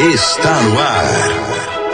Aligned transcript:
Está 0.00 0.62
no 0.62 0.78
ar. 0.78 1.28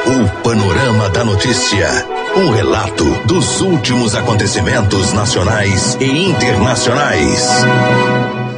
O 0.07 0.42
Panorama 0.45 1.08
da 1.08 1.25
Notícia. 1.25 1.89
Um 2.36 2.50
relato 2.50 3.05
dos 3.26 3.60
últimos 3.60 4.15
acontecimentos 4.15 5.13
nacionais 5.13 5.99
e 6.00 6.29
internacionais. 6.29 7.49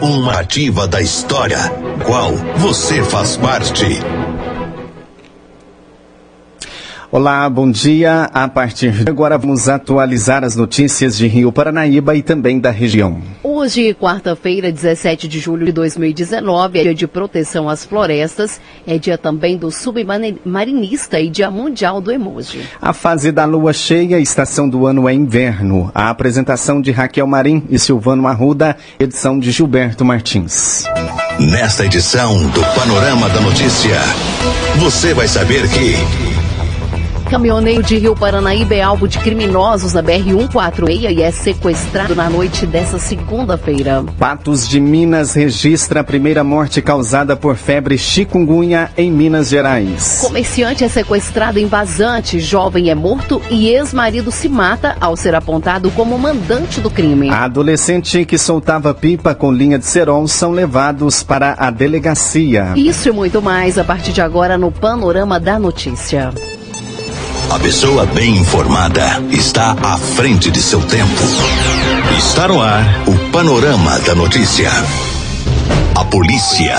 Uma 0.03 0.41
ativa 0.41 0.87
da 0.87 1.01
história, 1.01 1.61
qual 2.05 2.33
você 2.59 3.03
faz 3.03 3.39
parte. 3.39 3.87
Olá, 7.11 7.49
bom 7.49 7.71
dia. 7.71 8.25
A 8.35 8.47
partir 8.47 8.91
de 8.91 9.11
agora 9.11 9.39
vamos 9.39 9.67
atualizar 9.67 10.45
as 10.45 10.55
notícias 10.55 11.17
de 11.17 11.27
Rio 11.27 11.51
Paranaíba 11.51 12.15
e 12.15 12.23
também 12.23 12.61
da 12.61 12.71
região. 12.71 13.23
Hoje, 13.43 13.95
quarta-feira, 13.95 14.71
17 14.71 15.27
de 15.27 15.39
julho 15.39 15.65
de 15.65 15.73
2019, 15.73 16.79
é 16.79 16.83
dia 16.83 16.95
de 16.95 17.07
proteção 17.07 17.67
às 17.67 17.83
florestas, 17.83 18.61
é 18.87 18.99
dia 18.99 19.17
também 19.17 19.57
do 19.57 19.71
submarinista 19.71 21.19
e 21.19 21.31
dia 21.31 21.51
mundial 21.51 21.99
do 22.03 22.13
emoji. 22.13 22.61
A 22.79 22.93
fase 22.93 23.33
da 23.33 23.47
lua 23.47 23.73
cheia, 23.73 24.21
estação 24.21 24.69
do 24.69 24.87
ano 24.87 25.09
é 25.09 25.15
inverno. 25.15 25.91
A 25.95 26.11
apresentação 26.11 26.79
de 26.79 26.91
Raquel 26.91 27.27
Marim 27.27 27.63
e 27.71 27.79
Silvano 27.79 28.27
Arruda, 28.29 28.77
edição 29.01 29.39
de 29.39 29.51
Gilberto 29.51 30.05
Martins. 30.05 30.85
Nesta 31.41 31.87
edição 31.87 32.37
do 32.51 32.61
Panorama 32.79 33.31
da 33.31 33.41
Notícia, 33.41 33.99
você 34.79 35.15
vai 35.15 35.27
saber 35.27 35.67
que 35.71 36.28
Caminhoneiro 37.29 37.83
de 37.83 37.99
Rio 37.99 38.17
Paranaíba 38.17 38.75
é 38.75 38.81
alvo 38.81 39.07
de 39.07 39.19
criminosos 39.19 39.93
na 39.93 40.03
BR-146 40.03 41.11
e 41.15 41.23
é 41.23 41.31
sequestrado 41.31 42.15
na 42.15 42.31
noite 42.31 42.65
dessa 42.65 42.99
segunda-feira. 42.99 44.03
Patos 44.19 44.67
de 44.67 44.81
Minas 44.81 45.35
registra 45.35 46.01
a 46.01 46.05
primeira 46.05 46.43
morte 46.43 46.81
causada 46.81 47.37
por 47.37 47.55
febre 47.55 47.99
chikungunya 47.99 48.91
em 48.97 49.13
Minas 49.13 49.51
Gerais. 49.51 50.21
Comerciante 50.23 50.85
é 50.85 50.89
sequestrado 50.89 51.59
em 51.59 51.67
vazante, 51.67 52.41
jovem 52.41 52.89
é 52.89 52.95
morto 52.95 53.43
e 53.51 53.69
ex-marido 53.69 54.33
se 54.33 54.49
mata 54.49 54.97
ao 54.99 55.15
ser 55.15 55.35
apontado 55.35 55.91
como 55.91 56.19
mandante 56.19 56.81
do 56.81 56.91
crime. 56.91 57.29
A 57.29 57.45
adolescente 57.45 58.25
que 58.25 58.39
soltava 58.39 58.95
pipa 58.95 59.35
com 59.35 59.53
linha 59.53 59.79
de 59.79 59.85
cerol 59.85 60.27
são 60.27 60.51
levados 60.51 61.23
para 61.23 61.55
a 61.59 61.71
delegacia. 61.71 62.73
Isso 62.75 63.11
e 63.11 63.13
muito 63.13 63.43
mais 63.43 63.77
a 63.77 63.85
partir 63.85 64.13
de 64.13 64.23
agora 64.23 64.57
no 64.57 64.73
Panorama 64.73 65.39
da 65.39 65.59
Notícia. 65.59 66.33
A 67.51 67.59
pessoa 67.59 68.05
bem 68.05 68.37
informada 68.37 69.23
está 69.31 69.75
à 69.83 69.97
frente 69.97 70.51
de 70.51 70.61
seu 70.61 70.83
tempo. 70.83 71.23
Está 72.19 72.47
no 72.47 72.61
ar 72.61 72.85
o 73.07 73.31
Panorama 73.31 73.99
da 74.01 74.15
Notícia. 74.15 74.71
A 75.95 76.05
polícia. 76.05 76.77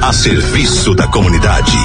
A 0.00 0.12
serviço 0.14 0.94
da 0.94 1.06
comunidade. 1.06 1.76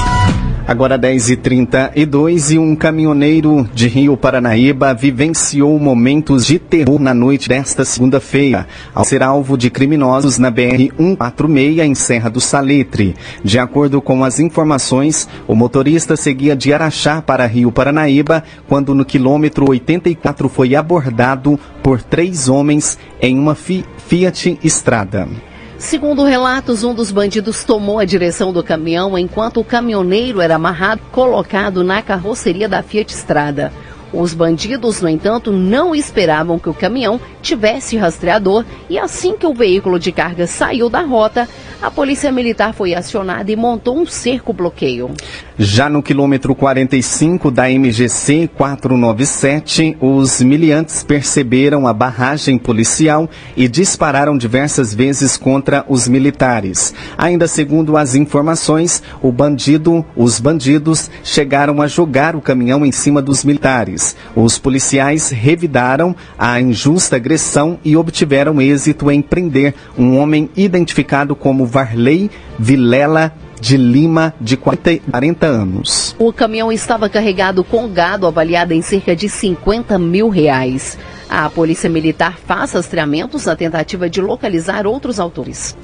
Agora 0.68 0.98
10h32 0.98 2.50
e 2.50 2.58
um 2.58 2.76
caminhoneiro 2.76 3.66
de 3.72 3.88
Rio 3.88 4.18
Paranaíba 4.18 4.92
vivenciou 4.92 5.78
momentos 5.78 6.44
de 6.44 6.58
terror 6.58 7.00
na 7.00 7.14
noite 7.14 7.48
desta 7.48 7.86
segunda-feira, 7.86 8.66
ao 8.94 9.02
ser 9.02 9.22
alvo 9.22 9.56
de 9.56 9.70
criminosos 9.70 10.36
na 10.36 10.52
BR-146 10.52 11.78
em 11.82 11.94
Serra 11.94 12.28
do 12.28 12.38
Saletre. 12.38 13.16
De 13.42 13.58
acordo 13.58 14.02
com 14.02 14.22
as 14.22 14.38
informações, 14.40 15.26
o 15.46 15.54
motorista 15.54 16.16
seguia 16.16 16.54
de 16.54 16.70
Araxá 16.70 17.22
para 17.22 17.46
Rio 17.46 17.72
Paranaíba 17.72 18.44
quando 18.68 18.94
no 18.94 19.06
quilômetro 19.06 19.70
84 19.70 20.50
foi 20.50 20.74
abordado 20.74 21.58
por 21.82 22.02
três 22.02 22.46
homens 22.46 22.98
em 23.22 23.38
uma 23.38 23.54
Fiat 23.54 24.58
Estrada. 24.62 25.47
Segundo 25.78 26.24
relatos, 26.24 26.82
um 26.82 26.92
dos 26.92 27.12
bandidos 27.12 27.62
tomou 27.62 28.00
a 28.00 28.04
direção 28.04 28.52
do 28.52 28.64
caminhão 28.64 29.16
enquanto 29.16 29.60
o 29.60 29.64
caminhoneiro 29.64 30.40
era 30.40 30.56
amarrado 30.56 31.00
colocado 31.12 31.84
na 31.84 32.02
carroceria 32.02 32.68
da 32.68 32.82
Fiat 32.82 33.14
Estrada. 33.14 33.72
Os 34.12 34.32
bandidos, 34.32 35.02
no 35.02 35.08
entanto, 35.08 35.52
não 35.52 35.94
esperavam 35.94 36.58
que 36.58 36.68
o 36.68 36.74
caminhão 36.74 37.20
tivesse 37.42 37.96
rastreador 37.96 38.64
e 38.88 38.98
assim 38.98 39.36
que 39.36 39.46
o 39.46 39.54
veículo 39.54 39.98
de 39.98 40.10
carga 40.12 40.46
saiu 40.46 40.88
da 40.88 41.00
rota, 41.00 41.48
a 41.80 41.90
polícia 41.90 42.32
militar 42.32 42.74
foi 42.74 42.94
acionada 42.94 43.52
e 43.52 43.56
montou 43.56 43.98
um 43.98 44.06
cerco-bloqueio. 44.06 45.10
Já 45.58 45.88
no 45.88 46.02
quilômetro 46.02 46.54
45 46.54 47.50
da 47.50 47.68
MGC 47.68 48.48
497, 48.56 49.96
os 50.00 50.40
miliantes 50.40 51.02
perceberam 51.02 51.86
a 51.86 51.92
barragem 51.92 52.58
policial 52.58 53.28
e 53.56 53.68
dispararam 53.68 54.38
diversas 54.38 54.94
vezes 54.94 55.36
contra 55.36 55.84
os 55.88 56.08
militares. 56.08 56.94
Ainda 57.16 57.46
segundo 57.46 57.96
as 57.96 58.14
informações, 58.14 59.02
o 59.22 59.30
bandido, 59.30 60.04
os 60.16 60.40
bandidos 60.40 61.10
chegaram 61.22 61.82
a 61.82 61.86
jogar 61.86 62.34
o 62.34 62.40
caminhão 62.40 62.86
em 62.86 62.92
cima 62.92 63.20
dos 63.20 63.44
militares. 63.44 63.97
Os 64.34 64.58
policiais 64.58 65.30
revidaram 65.30 66.14
a 66.38 66.60
injusta 66.60 67.16
agressão 67.16 67.78
e 67.84 67.96
obtiveram 67.96 68.60
êxito 68.60 69.10
em 69.10 69.20
prender 69.20 69.74
um 69.96 70.18
homem 70.18 70.50
identificado 70.56 71.34
como 71.34 71.66
Varley 71.66 72.30
Vilela 72.58 73.32
de 73.60 73.76
Lima, 73.76 74.34
de 74.40 74.56
40 74.56 75.46
anos. 75.46 76.14
O 76.18 76.32
caminhão 76.32 76.70
estava 76.70 77.08
carregado 77.08 77.64
com 77.64 77.88
gado 77.88 78.26
avaliado 78.26 78.72
em 78.72 78.82
cerca 78.82 79.14
de 79.16 79.28
50 79.28 79.98
mil 79.98 80.28
reais. 80.28 80.96
A 81.28 81.50
Polícia 81.50 81.90
Militar 81.90 82.38
faz 82.38 82.72
rastreamentos 82.72 83.46
na 83.46 83.56
tentativa 83.56 84.08
de 84.08 84.20
localizar 84.20 84.86
outros 84.86 85.18
autores. 85.18 85.76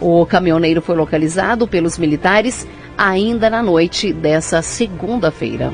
O 0.00 0.24
caminhoneiro 0.24 0.80
foi 0.80 0.96
localizado 0.96 1.66
pelos 1.66 1.98
militares 1.98 2.66
ainda 2.96 3.50
na 3.50 3.62
noite 3.62 4.12
dessa 4.12 4.62
segunda-feira. 4.62 5.70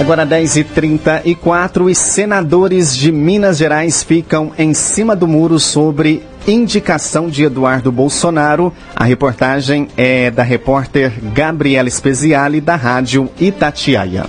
Agora 0.00 0.26
10h34 0.26 1.90
e 1.90 1.94
senadores 1.94 2.96
de 2.96 3.12
Minas 3.12 3.58
Gerais 3.58 4.02
ficam 4.02 4.50
em 4.56 4.72
cima 4.72 5.14
do 5.14 5.28
muro 5.28 5.60
sobre 5.60 6.22
indicação 6.48 7.28
de 7.28 7.44
Eduardo 7.44 7.92
Bolsonaro. 7.92 8.72
A 8.96 9.04
reportagem 9.04 9.88
é 9.98 10.30
da 10.30 10.42
repórter 10.42 11.12
Gabriela 11.34 11.90
Speziale, 11.90 12.62
da 12.62 12.76
rádio 12.76 13.28
Itatiaia 13.38 14.24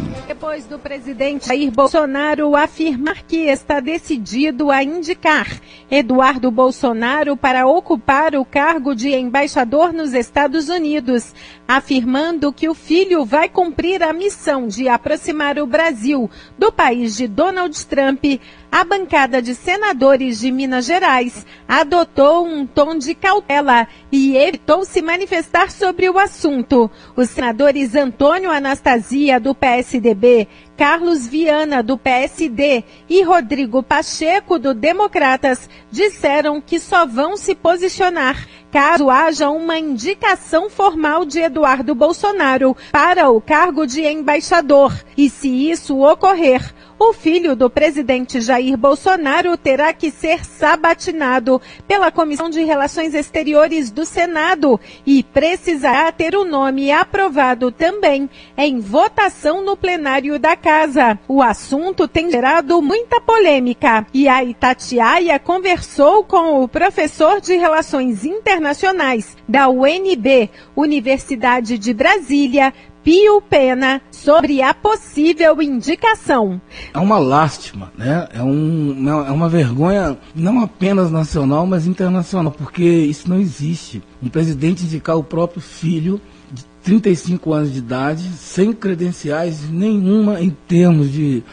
depois 0.52 0.66
do 0.66 0.78
presidente 0.78 1.48
Jair 1.48 1.72
Bolsonaro 1.72 2.58
afirmar 2.58 3.24
que 3.24 3.48
está 3.48 3.80
decidido 3.80 4.70
a 4.70 4.84
indicar 4.84 5.48
Eduardo 5.90 6.52
Bolsonaro 6.52 7.38
para 7.38 7.66
ocupar 7.66 8.36
o 8.36 8.44
cargo 8.44 8.94
de 8.94 9.16
embaixador 9.16 9.94
nos 9.94 10.14
Estados 10.14 10.68
Unidos, 10.68 11.34
afirmando 11.66 12.52
que 12.52 12.68
o 12.68 12.74
filho 12.74 13.24
vai 13.24 13.48
cumprir 13.48 14.04
a 14.04 14.12
missão 14.12 14.68
de 14.68 14.90
aproximar 14.90 15.58
o 15.58 15.66
Brasil 15.66 16.30
do 16.58 16.70
país 16.70 17.16
de 17.16 17.30
Donald 17.30 17.86
Trump, 17.86 18.24
a 18.72 18.86
bancada 18.86 19.42
de 19.42 19.54
senadores 19.54 20.40
de 20.40 20.50
Minas 20.50 20.86
Gerais 20.86 21.46
adotou 21.68 22.46
um 22.48 22.66
tom 22.66 22.98
de 22.98 23.14
cautela 23.14 23.86
e 24.10 24.38
evitou 24.38 24.86
se 24.86 25.02
manifestar 25.02 25.70
sobre 25.70 26.10
o 26.10 26.18
assunto. 26.18 26.90
Os 27.16 27.30
senadores 27.30 27.94
Antônio 27.96 28.50
Anastasia, 28.50 29.42
do 29.42 29.54
PSDB, 29.54 30.48
Carlos 30.78 31.28
Viana, 31.28 31.84
do 31.84 31.98
PSD, 31.98 32.84
e 33.10 33.22
Rodrigo 33.24 33.84
Pacheco, 33.84 34.58
do 34.58 34.74
Democratas, 34.74 35.70
disseram 35.92 36.62
que 36.62 36.80
só 36.80 37.06
vão 37.06 37.36
se 37.36 37.54
posicionar 37.54 38.48
caso 38.72 39.10
haja 39.10 39.50
uma 39.50 39.78
indicação 39.78 40.70
formal 40.70 41.26
de 41.26 41.40
Eduardo 41.40 41.94
Bolsonaro 41.94 42.76
para 42.90 43.30
o 43.30 43.42
cargo 43.42 43.86
de 43.86 44.02
embaixador. 44.02 44.94
E 45.18 45.30
se 45.30 45.70
isso 45.70 46.00
ocorrer, 46.00 46.74
o 47.04 47.14
filho 47.14 47.56
do 47.56 47.68
presidente 47.68 48.40
Jair 48.40 48.78
Bolsonaro 48.78 49.58
terá 49.58 49.92
que 49.92 50.12
ser 50.12 50.46
sabatinado 50.46 51.60
pela 51.88 52.12
Comissão 52.12 52.48
de 52.48 52.64
Relações 52.64 53.16
Exteriores 53.16 53.90
do 53.90 54.06
Senado 54.06 54.80
e 55.04 55.24
precisará 55.24 56.12
ter 56.12 56.36
o 56.36 56.46
nome 56.46 56.92
aprovado 56.92 57.72
também 57.72 58.30
em 58.56 58.80
votação 58.80 59.66
no 59.66 59.76
plenário 59.76 60.38
da 60.38 60.56
Casa. 60.56 61.18
O 61.28 61.42
assunto 61.42 62.08
tem 62.08 62.30
gerado 62.30 62.80
muita 62.84 63.20
polêmica 63.20 64.06
e 64.14 64.28
a 64.28 64.44
Itatiaia 64.44 65.40
conversou 65.40 66.24
com 66.24 66.62
o 66.62 66.68
professor 66.68 67.42
de 67.42 67.56
Relações 67.56 68.24
Internacionais 68.24 69.36
da 69.50 69.68
UNB, 69.70 70.52
Universidade 70.76 71.80
de 71.80 71.96
Brasília, 71.96 72.72
Pio 73.04 73.42
Pena 73.42 74.00
sobre 74.12 74.62
a 74.62 74.74
possível 74.74 75.60
indicação. 75.62 76.62
É 76.94 77.00
uma 77.00 77.18
lástima, 77.18 77.92
né? 77.98 78.28
É, 78.32 78.44
um, 78.44 79.10
é 79.10 79.32
uma 79.32 79.50
vergonha 79.50 80.18
não 80.36 80.62
apenas 80.62 81.10
nacional, 81.10 81.66
mas 81.66 81.88
internacional, 81.88 82.52
porque 82.52 82.84
isso 82.84 83.28
não 83.28 83.40
existe. 83.40 84.04
Um 84.22 84.30
presidente 84.30 84.84
indicar 84.84 85.18
o 85.18 85.24
próprio 85.24 85.62
filho 85.62 86.22
de 86.52 86.64
35 86.84 87.54
anos 87.54 87.74
de 87.74 87.80
idade, 87.80 88.24
sem 88.38 88.72
credenciais 88.72 89.68
nenhuma 89.70 90.40
em 90.40 90.52
termos 90.68 91.12
de, 91.12 91.44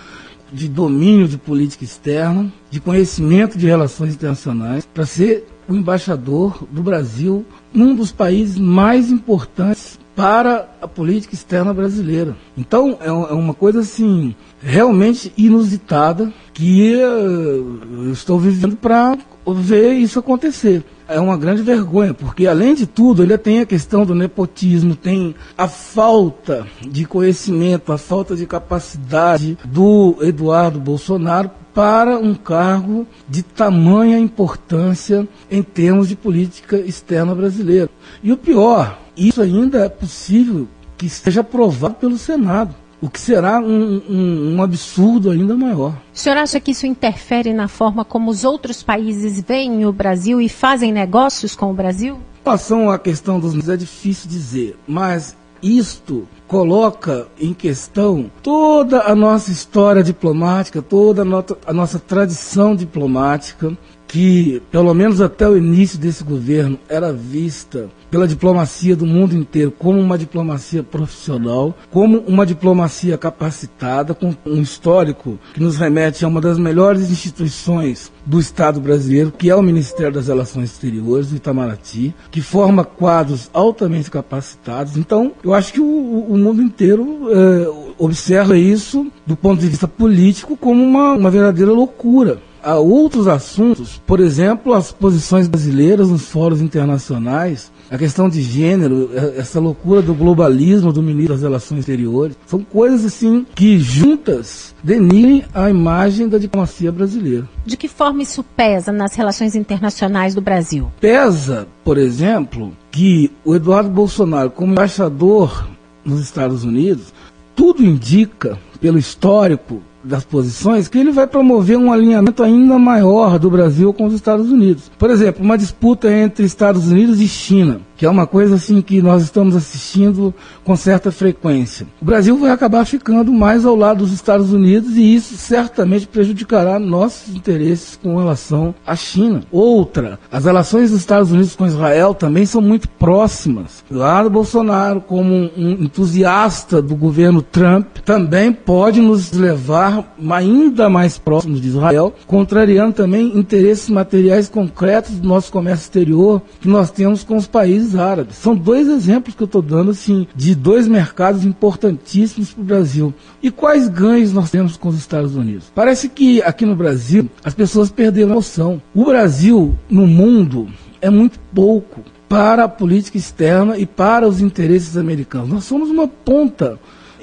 de 0.53 0.69
domínio 0.69 1.27
de 1.27 1.39
política 1.39 1.85
externa, 1.85 2.53
de 2.71 2.79
conhecimento 2.79 3.57
de 3.57 3.67
relações 3.67 4.13
internacionais, 4.13 4.85
para 4.85 5.07
ser 5.07 5.47
o 5.67 5.75
embaixador 5.75 6.67
do 6.71 6.83
Brasil 6.83 7.45
num 7.73 7.95
dos 7.95 8.13
países 8.13 8.59
mais 8.59 9.11
importantes 9.11 9.99
para 10.19 10.69
a 10.83 10.89
política 10.89 11.33
externa 11.33 11.73
brasileira. 11.73 12.37
Então, 12.57 12.99
é, 13.01 13.07
é 13.07 13.13
uma 13.13 13.55
coisa 13.55 13.79
assim, 13.79 14.35
realmente 14.61 15.33
inusitada, 15.39 16.33
que 16.53 16.93
eh, 16.93 16.99
eu 16.99 18.11
estou 18.11 18.37
vivendo 18.37 18.75
para 18.75 19.17
ver 19.47 19.93
isso 19.93 20.19
acontecer. 20.19 20.83
É 21.07 21.21
uma 21.21 21.37
grande 21.37 21.63
vergonha, 21.63 22.13
porque 22.13 22.49
além 22.49 22.75
de 22.75 22.85
tudo, 22.85 23.23
ele 23.23 23.39
tem 23.39 23.61
a 23.61 23.67
questão 23.67 24.05
do 24.05 24.13
nepotismo, 24.13 24.97
tem 24.97 25.37
a 25.57 25.69
falta 25.69 26.67
de 26.81 27.05
conhecimento, 27.05 27.93
a 27.93 27.97
falta 27.97 28.35
de 28.35 28.45
capacidade 28.45 29.57
do 29.65 30.17
Eduardo 30.21 30.81
Bolsonaro 30.81 31.49
para 31.79 32.19
um 32.19 32.35
cargo 32.35 33.07
de 33.29 33.41
tamanha 33.41 34.19
importância 34.19 35.29
em 35.49 35.63
termos 35.63 36.09
de 36.09 36.17
política 36.17 36.77
externa 36.77 37.33
brasileira. 37.37 37.89
E 38.21 38.33
o 38.33 38.37
pior, 38.37 38.99
isso 39.17 39.41
ainda 39.41 39.85
é 39.85 39.89
possível 39.89 40.67
que 40.97 41.09
seja 41.09 41.43
aprovado 41.43 41.95
pelo 41.95 42.19
Senado. 42.19 42.75
O 43.01 43.09
que 43.09 43.21
será 43.21 43.61
um, 43.61 44.03
um, 44.09 44.57
um, 44.57 44.61
absurdo 44.61 45.31
ainda 45.31 45.57
maior. 45.57 45.93
O 46.13 46.19
senhor 46.19 46.37
acha 46.39 46.59
que 46.59 46.73
isso 46.73 46.85
interfere 46.85 47.53
na 47.53 47.69
forma 47.69 48.05
como 48.05 48.29
os 48.29 48.43
outros 48.43 48.83
países 48.83 49.41
veem 49.41 49.87
o 49.87 49.93
Brasil 49.93 50.41
e 50.41 50.49
fazem 50.49 50.91
negócios 50.91 51.55
com 51.55 51.71
o 51.71 51.75
Brasil? 51.75 52.17
Em 52.17 52.45
relação 52.45 52.91
à 52.91 52.99
questão 52.99 53.39
dos 53.39 53.69
é 53.69 53.77
difícil 53.77 54.29
dizer, 54.29 54.77
mas 54.85 55.37
isto 55.63 56.27
coloca 56.47 57.29
em 57.39 57.53
questão 57.53 58.31
toda 58.43 59.03
a 59.03 59.15
nossa 59.15 59.51
história 59.51 60.03
diplomática, 60.03 60.81
toda 60.81 61.23
a, 61.67 61.73
nossa 61.73 61.99
tradição 61.99 62.75
diplomática, 62.75 63.77
que, 64.09 64.63
pelo 64.71 64.93
menos 64.95 65.21
até 65.21 65.47
o 65.47 65.57
início 65.57 65.99
desse 65.99 66.25
governo, 66.25 66.79
era 66.89 67.13
vista 67.13 67.91
pela 68.11 68.27
diplomacia 68.27 68.97
do 68.97 69.07
mundo 69.07 69.37
inteiro 69.37 69.71
como 69.71 70.01
uma 70.01 70.17
diplomacia 70.17 70.83
profissional, 70.83 71.77
como 71.91 72.21
uma 72.21 72.47
diplomacia 72.47 73.19
capacitada, 73.19 74.15
com 74.15 74.35
um 74.47 74.63
histórico 74.63 75.39
que 75.53 75.61
nos 75.61 75.77
remete 75.77 76.25
a 76.25 76.29
uma 76.29 76.41
das 76.41 76.59
melhores 76.59 77.11
instituições 77.11 78.11
do 78.25 78.41
Estado 78.41 78.81
brasileiro, 78.81 79.31
que 79.31 79.51
é 79.51 79.55
o 79.55 79.63
Ministério 79.63 80.15
das 80.15 80.29
Relações 80.29 80.71
Exteriores, 80.73 81.29
do 81.29 81.37
Itamaraty, 81.37 82.15
que 82.31 82.41
forma 82.41 82.85
quadros 82.85 83.51
altamente 83.53 84.11
capacitados. 84.11 84.97
Então, 84.97 85.33
eu 85.45 85.53
acho 85.53 85.73
que 85.73 85.81
o, 85.81 85.85
o 85.85 86.39
mundo 86.39 86.63
inteiro 86.63 87.29
é, 87.31 87.93
observa 87.99 88.57
isso, 88.57 89.07
do 89.27 89.37
ponto 89.37 89.61
de 89.61 89.69
vista 89.69 89.87
político, 89.87 90.57
como 90.57 90.83
uma, 90.83 91.13
uma 91.13 91.31
verdadeira 91.31 91.73
loucura 91.73 92.48
a 92.69 92.77
outros 92.77 93.27
assuntos, 93.27 93.99
por 94.07 94.21
exemplo, 94.21 94.75
as 94.75 94.93
posições 94.93 95.49
brasileiras 95.49 96.11
nos 96.11 96.29
fóruns 96.29 96.61
internacionais, 96.61 97.73
a 97.91 97.97
questão 97.97 98.29
de 98.29 98.43
gênero, 98.43 99.09
essa 99.39 99.59
loucura 99.59 100.03
do 100.03 100.13
globalismo 100.13 100.93
do 100.93 101.03
ministro 101.03 101.33
das 101.33 101.43
Relações 101.43 101.79
Exteriores, 101.79 102.37
são 102.47 102.61
coisas 102.61 103.07
assim 103.07 103.47
que 103.55 103.79
juntas 103.79 104.75
denigrem 104.85 105.47
a 105.55 105.71
imagem 105.71 106.29
da 106.29 106.37
diplomacia 106.37 106.93
brasileira. 106.93 107.49
De 107.65 107.75
que 107.75 107.89
forma 107.89 108.23
isso 108.23 108.45
pesa 108.45 108.93
nas 108.93 109.15
relações 109.15 109.55
internacionais 109.55 110.35
do 110.35 110.43
Brasil? 110.43 110.93
Pesa, 111.01 111.67
por 111.83 111.97
exemplo, 111.97 112.77
que 112.91 113.33
o 113.47 113.55
Eduardo 113.55 113.89
Bolsonaro, 113.89 114.51
como 114.51 114.73
embaixador 114.73 115.67
nos 116.05 116.21
Estados 116.21 116.65
Unidos, 116.65 117.15
tudo 117.57 117.83
indica, 117.83 118.59
pelo 118.79 118.99
histórico 118.99 119.81
das 120.09 120.25
posições 120.25 120.89
que 120.89 120.99
ele 120.99 121.13
vai 121.13 121.27
promover 121.27 121.79
um 121.79 121.93
alinhamento 121.93 122.43
ainda 122.43 122.79
maior 122.79 123.39
do 123.39 123.51
Brasil 123.51 123.93
com 123.93 124.07
os 124.07 124.15
Estados 124.15 124.51
Unidos. 124.51 124.91
Por 124.99 125.11
exemplo, 125.11 125.45
uma 125.45 125.59
disputa 125.59 126.11
entre 126.11 126.45
Estados 126.45 126.91
Unidos 126.91 127.21
e 127.21 127.29
China 127.29 127.81
que 127.99 128.07
é 128.07 128.09
uma 128.09 128.29
coisa 128.29 128.55
assim 128.55 128.81
que 128.81 129.03
nós 129.03 129.25
estamos 129.25 129.57
assistindo 129.57 130.33
com 130.65 130.77
certa 130.77 131.11
frequência. 131.11 131.85
O 132.01 132.05
Brasil 132.05 132.39
vai 132.39 132.53
acabar 132.53 132.85
ficando 132.85 133.33
mais 133.33 133.67
ao 133.67 133.75
lado 133.75 133.99
dos 133.99 134.13
Estados 134.13 134.53
Unidos 134.53 134.97
e 134.97 135.17
isso 135.17 135.37
certamente 135.37 136.07
prejudicará 136.07 136.79
nossos 136.79 137.35
interesses 137.35 137.99
com 138.01 138.17
relação 138.17 138.73
à 138.87 138.95
China. 138.95 139.43
Outra, 139.51 140.21
as 140.31 140.45
relações 140.45 140.93
dos 140.93 141.01
Estados 141.01 141.33
Unidos 141.33 141.57
com 141.57 141.67
Israel 141.67 142.15
também 142.15 142.47
são 142.47 142.63
muito 142.63 142.89
próximas. 142.89 143.83
Eduardo 143.91 144.31
Bolsonaro, 144.31 145.01
como 145.01 145.51
um 145.57 145.73
entusiasta 145.73 146.81
do 146.81 146.95
governo 146.95 147.43
Trump, 147.43 147.99
também 148.05 148.53
pode 148.53 149.01
nos 149.01 149.33
levar 149.33 149.98
ainda 150.31 150.89
mais 150.89 151.19
próximos 151.19 151.61
de 151.61 151.69
Israel, 151.69 152.15
contrariando 152.27 152.95
também 152.95 153.39
interesses 153.39 153.89
materiais 153.89 154.49
concretos 154.49 155.19
do 155.19 155.29
nosso 155.29 155.53
comércio 155.53 155.85
exterior 155.85 156.43
que 156.61 156.69
nós 156.69 156.91
temos 156.91 157.25
com 157.25 157.37
os 157.37 157.47
países 157.47 157.97
árabes. 157.97 158.37
São 158.37 158.55
dois 158.55 158.89
exemplos 158.89 159.35
que 159.35 159.43
eu 159.43 159.47
estou 159.47 159.63
dando 159.63 159.91
assim 159.91 160.27
de 160.35 160.55
dois 160.55 160.89
mercados 160.89 161.45
importantíssimos 161.45 162.53
para 162.53 162.63
o 162.63 162.65
Brasil. 162.65 163.15
E 163.43 163.51
quais 163.51 163.89
ganhos 163.89 164.33
nós 164.33 164.51
temos 164.51 164.77
com 164.77 164.89
os 164.89 164.99
Estados 164.99 165.35
Unidos? 165.35 165.71
Parece 165.75 166.09
que 166.09 166.43
aqui 166.43 166.65
no 166.65 166.77
Brasil 166.77 167.29
as 167.45 167.55
pessoas 167.55 167.91
perderam 167.91 168.33
a 168.33 168.35
noção. 168.37 168.83
O 168.95 169.05
Brasil 169.05 169.77
no 169.89 170.07
mundo 170.07 170.69
é 171.01 171.11
muito 171.11 171.39
pouco 171.55 172.03
para 172.29 172.65
a 172.65 172.69
política 172.69 173.17
externa 173.17 173.79
e 173.79 173.87
para 173.87 174.29
os 174.29 174.41
interesses 174.41 174.97
americanos. 174.97 175.49
Nós 175.49 175.65
somos 175.65 175.89
uma 175.89 176.07
ponta 176.07 176.79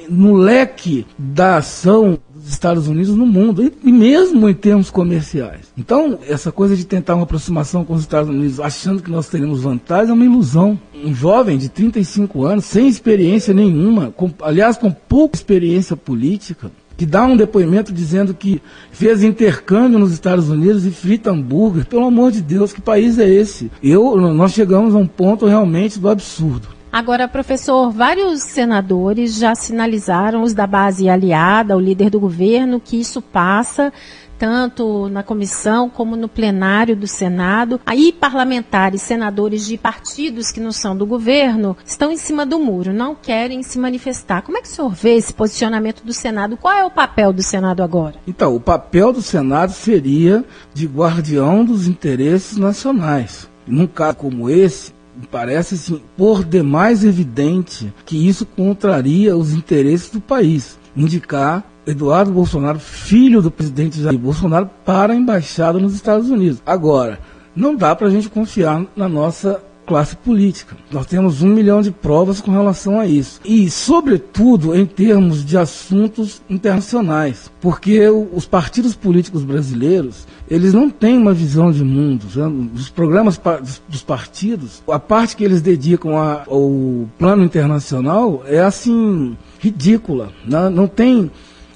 no 0.10 0.34
leque 0.34 1.06
da 1.18 1.58
ação 1.58 2.18
dos 2.46 2.54
Estados 2.54 2.88
Unidos 2.88 3.16
no 3.16 3.26
mundo, 3.26 3.74
e 3.84 3.92
mesmo 3.92 4.48
em 4.48 4.54
termos 4.54 4.92
comerciais. 4.92 5.62
Então, 5.76 6.20
essa 6.28 6.52
coisa 6.52 6.76
de 6.76 6.86
tentar 6.86 7.16
uma 7.16 7.24
aproximação 7.24 7.84
com 7.84 7.96
os 7.96 8.02
Estados 8.02 8.30
Unidos 8.30 8.60
achando 8.60 9.02
que 9.02 9.10
nós 9.10 9.28
teremos 9.28 9.62
vantagem 9.62 10.12
é 10.12 10.14
uma 10.14 10.24
ilusão. 10.24 10.80
Um 11.04 11.14
jovem 11.14 11.58
de 11.58 11.70
35 11.70 12.46
anos, 12.46 12.66
sem 12.66 12.88
experiência 12.88 13.54
nenhuma, 13.54 14.14
com, 14.16 14.32
aliás, 14.42 14.78
com 14.78 14.92
pouca 14.92 15.36
experiência 15.36 15.98
política, 15.98 16.72
que 16.96 17.06
dá 17.06 17.26
um 17.26 17.36
depoimento 17.36 17.92
dizendo 17.92 18.34
que 18.34 18.62
fez 18.92 19.24
intercâmbio 19.24 19.98
nos 19.98 20.14
Estados 20.14 20.48
Unidos 20.48 20.86
e 20.86 20.92
frita 20.92 21.32
hambúrguer. 21.32 21.86
Pelo 21.86 22.06
amor 22.06 22.32
de 22.32 22.42
Deus, 22.42 22.72
que 22.72 22.80
país 22.80 23.18
é 23.18 23.28
esse? 23.28 23.72
Eu, 23.82 24.16
nós 24.34 24.54
chegamos 24.54 24.94
a 24.94 24.98
um 24.98 25.08
ponto 25.08 25.48
realmente 25.48 26.00
do 26.00 26.08
absurdo. 26.08 26.75
Agora, 26.96 27.28
professor, 27.28 27.92
vários 27.92 28.42
senadores 28.42 29.36
já 29.36 29.54
sinalizaram, 29.54 30.44
os 30.44 30.54
da 30.54 30.66
base 30.66 31.10
aliada, 31.10 31.76
o 31.76 31.80
líder 31.82 32.10
do 32.10 32.22
governo, 32.22 32.80
que 32.80 32.98
isso 32.98 33.22
passa 33.22 33.92
tanto 34.40 35.10
na 35.10 35.22
comissão 35.22 35.90
como 35.90 36.16
no 36.16 36.30
plenário 36.30 36.96
do 36.96 37.06
Senado. 37.06 37.82
Aí 37.86 38.14
parlamentares, 38.14 39.02
senadores 39.02 39.66
de 39.66 39.78
partidos 39.78 40.54
que 40.54 40.62
não 40.62 40.72
são 40.72 40.96
do 40.96 41.06
governo 41.06 41.76
estão 41.86 42.14
em 42.14 42.18
cima 42.18 42.46
do 42.46 42.60
muro, 42.60 42.94
não 42.94 43.14
querem 43.14 43.62
se 43.62 43.78
manifestar. 43.78 44.42
Como 44.42 44.58
é 44.58 44.62
que 44.62 44.70
o 44.70 44.72
senhor 44.72 44.94
vê 44.94 45.18
esse 45.18 45.34
posicionamento 45.34 46.02
do 46.02 46.14
Senado? 46.14 46.56
Qual 46.56 46.74
é 46.74 46.86
o 46.86 46.90
papel 46.90 47.34
do 47.34 47.44
Senado 47.44 47.84
agora? 47.84 48.16
Então, 48.26 48.56
o 48.56 48.60
papel 48.62 49.12
do 49.12 49.22
Senado 49.22 49.74
seria 49.74 50.46
de 50.74 50.88
guardião 50.88 51.66
dos 51.66 51.90
interesses 51.90 52.56
nacionais. 52.56 53.54
Num 53.68 53.88
caso 53.88 54.18
como 54.18 54.50
esse, 54.50 54.95
parece 55.32 55.76
assim, 55.76 56.02
por 56.18 56.44
demais 56.44 57.04
evidente 57.04 57.94
que 58.06 58.28
isso 58.28 58.46
contraria 58.46 59.36
os 59.36 59.54
interesses 59.54 60.10
do 60.10 60.22
país. 60.22 60.78
Indicar 60.96 61.64
Eduardo 61.86 62.32
Bolsonaro, 62.32 62.80
filho 62.80 63.42
do 63.42 63.52
presidente 63.52 64.02
Jair 64.02 64.18
Bolsonaro, 64.18 64.70
para 64.84 65.14
a 65.14 65.16
embaixada 65.16 65.78
nos 65.78 65.94
Estados 65.94 66.30
Unidos. 66.30 66.62
Agora, 66.66 67.20
não 67.56 67.76
dá 67.76 67.96
para 67.96 68.08
a 68.08 68.10
gente 68.10 68.30
confiar 68.30 68.86
na 68.96 69.08
nossa 69.08 69.62
classe 69.86 70.16
política. 70.16 70.76
Nós 70.92 71.06
temos 71.06 71.42
um 71.42 71.50
milhão 71.50 71.82
de 71.82 71.92
provas 71.92 72.42
com 72.42 72.52
relação 72.52 73.00
a 73.00 73.06
isso. 73.06 73.40
E, 73.46 73.70
sobretudo, 73.70 74.76
em 74.76 74.86
termos 74.86 75.46
de 75.46 75.58
assuntos 75.58 76.42
internacionais. 76.50 77.52
Porque 77.62 78.08
os 78.10 78.46
partidos 78.46 78.96
políticos 78.96 79.44
brasileiros, 79.44 80.28
eles 80.50 80.74
não 80.74 80.90
têm 80.90 81.18
uma 81.18 81.34
visão 81.34 81.72
de 81.72 81.84
mundo. 81.84 82.26
Os 82.74 82.90
programas 82.90 83.40
dos 83.88 84.04
partidos, 84.04 84.84
a 84.88 85.00
parte 85.00 85.36
que 85.36 85.44
eles 85.44 85.62
dedicam 85.62 86.18
ao 86.18 87.08
plano 87.18 87.44
internacional 87.44 88.44
é, 88.48 88.60
assim, 88.60 89.38
ridícula. 89.60 90.30
Não, 90.46 90.70
não 90.70 90.88
tem 90.88 91.32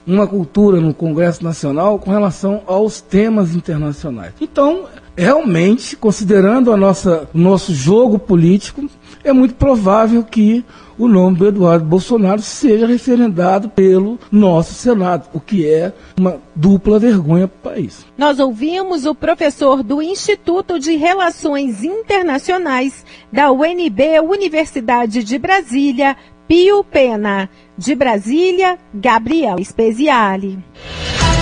uma 0.06 0.26
cultura 0.26 0.82
no 0.82 0.94
Congresso 0.94 1.44
Nacional 1.44 2.00
com 2.00 2.10
relação 2.10 2.64
aos 2.66 3.00
temas 3.00 3.56
internacionais. 3.56 4.34
Então, 4.42 4.86
realmente, 5.20 5.96
considerando 5.96 6.72
a 6.72 6.78
nossa, 6.78 7.30
o 7.34 7.38
nosso 7.38 7.74
jogo 7.74 8.18
político, 8.18 8.90
é 9.24 9.34
muito 9.34 9.56
provável 9.56 10.24
que 10.24 10.64
o 10.98 11.08
nome 11.08 11.38
do 11.38 11.48
Eduardo 11.48 11.86
Bolsonaro 11.86 12.42
seja 12.42 12.86
referendado 12.86 13.70
pelo 13.70 14.20
nosso 14.32 14.74
Senado, 14.74 15.30
o 15.34 15.40
que 15.40 15.68
é 15.68 15.94
uma 16.18 16.38
dupla 16.56 17.00
vergonha 17.00 17.48
para 17.48 17.72
o 17.72 17.74
país. 17.74 18.06
Nós 18.18 18.40
ouvimos 18.40 19.06
o 19.06 19.16
professor 19.16 19.84
do 19.84 20.02
Instituto 20.02 20.80
de 20.80 20.96
Relações 20.96 21.84
Internacionais 21.84 23.06
da 23.32 23.52
UNB, 23.52 24.20
Universidade 24.22 25.24
de 25.24 25.38
Brasília, 25.38 26.18
Pio 26.48 26.84
Pena. 26.84 27.50
De 27.78 27.96
Brasília, 27.96 28.78
Gabriel 28.94 29.56
Speziale. 29.64 30.60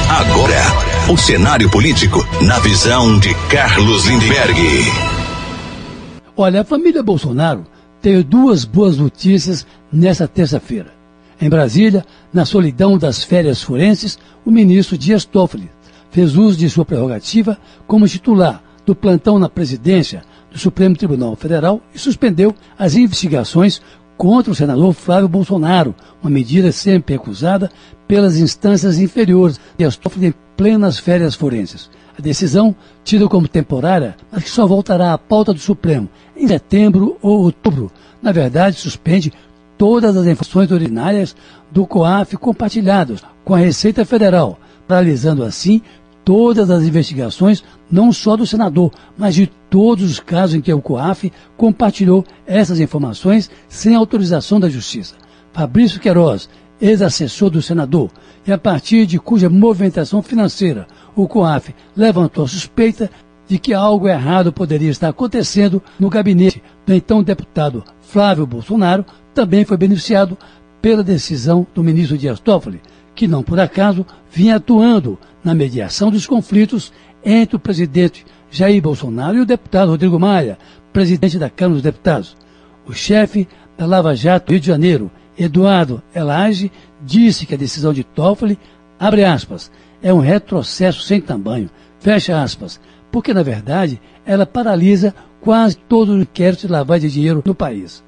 Agora, 0.09 1.11
o 1.11 1.17
cenário 1.17 1.69
político 1.69 2.25
na 2.41 2.57
visão 2.59 3.19
de 3.19 3.33
Carlos 3.49 4.05
Lindbergh. 4.05 4.57
Olha, 6.35 6.61
a 6.61 6.63
família 6.63 7.03
Bolsonaro 7.03 7.65
teve 8.01 8.23
duas 8.23 8.63
boas 8.63 8.97
notícias 8.97 9.67
nesta 9.91 10.25
terça-feira. 10.25 10.93
Em 11.41 11.49
Brasília, 11.49 12.05
na 12.33 12.45
solidão 12.45 12.97
das 12.97 13.21
férias 13.21 13.61
forenses, 13.61 14.17
o 14.45 14.49
ministro 14.49 14.97
Dias 14.97 15.25
Toffoli 15.25 15.69
fez 16.09 16.37
uso 16.37 16.57
de 16.57 16.69
sua 16.69 16.85
prerrogativa 16.85 17.57
como 17.85 18.07
titular 18.07 18.63
do 18.85 18.95
plantão 18.95 19.37
na 19.37 19.49
presidência 19.49 20.23
do 20.49 20.57
Supremo 20.57 20.95
Tribunal 20.95 21.35
Federal 21.35 21.81
e 21.93 21.99
suspendeu 21.99 22.55
as 22.79 22.95
investigações 22.95 23.81
contra 24.17 24.51
o 24.51 24.55
senador 24.55 24.93
Flávio 24.93 25.29
Bolsonaro, 25.29 25.93
uma 26.21 26.29
medida 26.29 26.71
sempre 26.71 27.13
recusada 27.13 27.69
pelas 28.07 28.37
instâncias 28.37 28.97
inferiores 28.97 29.59
e 29.77 29.85
as 29.85 29.99
em 30.21 30.33
plenas 30.55 30.97
férias 30.97 31.35
forenses. 31.35 31.89
A 32.17 32.21
decisão, 32.21 32.75
tida 33.03 33.27
como 33.27 33.47
temporária, 33.47 34.15
mas 34.31 34.43
que 34.43 34.49
só 34.49 34.65
voltará 34.65 35.13
à 35.13 35.17
pauta 35.17 35.53
do 35.53 35.59
Supremo 35.59 36.09
em 36.35 36.47
setembro 36.47 37.15
ou 37.21 37.43
outubro, 37.43 37.91
na 38.21 38.31
verdade 38.31 38.77
suspende 38.77 39.31
todas 39.77 40.17
as 40.17 40.25
informações 40.25 40.71
originárias 40.71 41.35
do 41.71 41.85
COAF 41.85 42.35
compartilhadas 42.37 43.21
com 43.45 43.53
a 43.53 43.59
Receita 43.59 44.03
Federal, 44.03 44.59
paralisando 44.87 45.43
assim 45.43 45.81
todas 46.27 46.69
as 46.69 46.83
investigações, 46.83 47.63
não 47.89 48.11
só 48.11 48.35
do 48.35 48.45
senador, 48.45 48.91
mas 49.17 49.33
de 49.33 49.47
todos 49.69 50.11
os 50.11 50.19
casos 50.19 50.55
em 50.55 50.61
que 50.61 50.73
o 50.73 50.81
COAF 50.81 51.31
compartilhou 51.55 52.25
essas 52.45 52.81
informações 52.81 53.49
sem 53.69 53.95
autorização 53.95 54.59
da 54.59 54.67
Justiça. 54.67 55.15
Fabrício 55.53 56.01
Queiroz, 56.01 56.49
ex-assessor 56.81 57.49
do 57.49 57.61
senador, 57.61 58.11
e 58.45 58.51
a 58.51 58.57
partir 58.57 59.05
de 59.05 59.17
cuja 59.17 59.49
movimentação 59.49 60.21
financeira 60.21 60.85
o 61.15 61.29
COAF 61.29 61.73
levantou 61.95 62.43
a 62.43 62.47
suspeita 62.49 63.09
de 63.47 63.57
que 63.57 63.73
algo 63.73 64.09
errado 64.09 64.51
poderia 64.51 64.89
estar 64.89 65.07
acontecendo 65.07 65.81
no 65.97 66.09
gabinete 66.09 66.61
do 66.85 66.93
então 66.93 67.23
deputado 67.23 67.85
Flávio 68.01 68.45
Bolsonaro, 68.45 69.05
também 69.33 69.63
foi 69.63 69.77
beneficiado 69.77 70.37
pela 70.81 71.05
decisão 71.05 71.65
do 71.73 71.81
ministro 71.81 72.17
Dias 72.17 72.41
Toffoli, 72.41 72.81
que 73.17 73.27
não 73.27 73.41
por 73.41 73.59
acaso 73.59 74.05
vinha 74.31 74.57
atuando 74.57 75.17
na 75.43 75.55
mediação 75.55 76.11
dos 76.11 76.27
conflitos 76.27 76.93
entre 77.25 77.55
o 77.55 77.59
presidente 77.59 78.23
Jair 78.51 78.79
Bolsonaro 78.79 79.37
e 79.37 79.41
o 79.41 79.45
deputado 79.45 79.89
Rodrigo 79.89 80.19
Maia, 80.19 80.57
presidente 80.93 81.39
da 81.39 81.49
Câmara 81.49 81.73
dos 81.73 81.83
Deputados. 81.83 82.37
O 82.85 82.93
chefe 82.93 83.47
da 83.75 83.87
Lava 83.87 84.15
Jato 84.15 84.51
Rio 84.51 84.61
de 84.61 84.67
Janeiro, 84.67 85.11
Eduardo 85.37 86.01
Elage, 86.13 86.71
disse 87.01 87.47
que 87.47 87.55
a 87.55 87.57
decisão 87.57 87.91
de 87.91 88.03
Toffoli, 88.03 88.57
abre 88.99 89.25
aspas, 89.25 89.71
é 90.01 90.13
um 90.13 90.19
retrocesso 90.19 91.01
sem 91.01 91.19
tamanho, 91.19 91.71
fecha 91.99 92.39
aspas, 92.39 92.79
porque 93.11 93.33
na 93.33 93.41
verdade 93.41 93.99
ela 94.25 94.45
paralisa 94.45 95.13
quase 95.41 95.75
todo 95.75 96.11
o 96.11 96.21
inquérito 96.21 96.67
de 96.67 96.71
lavagem 96.71 97.09
de 97.09 97.15
dinheiro 97.15 97.41
no 97.43 97.55
país. 97.55 98.03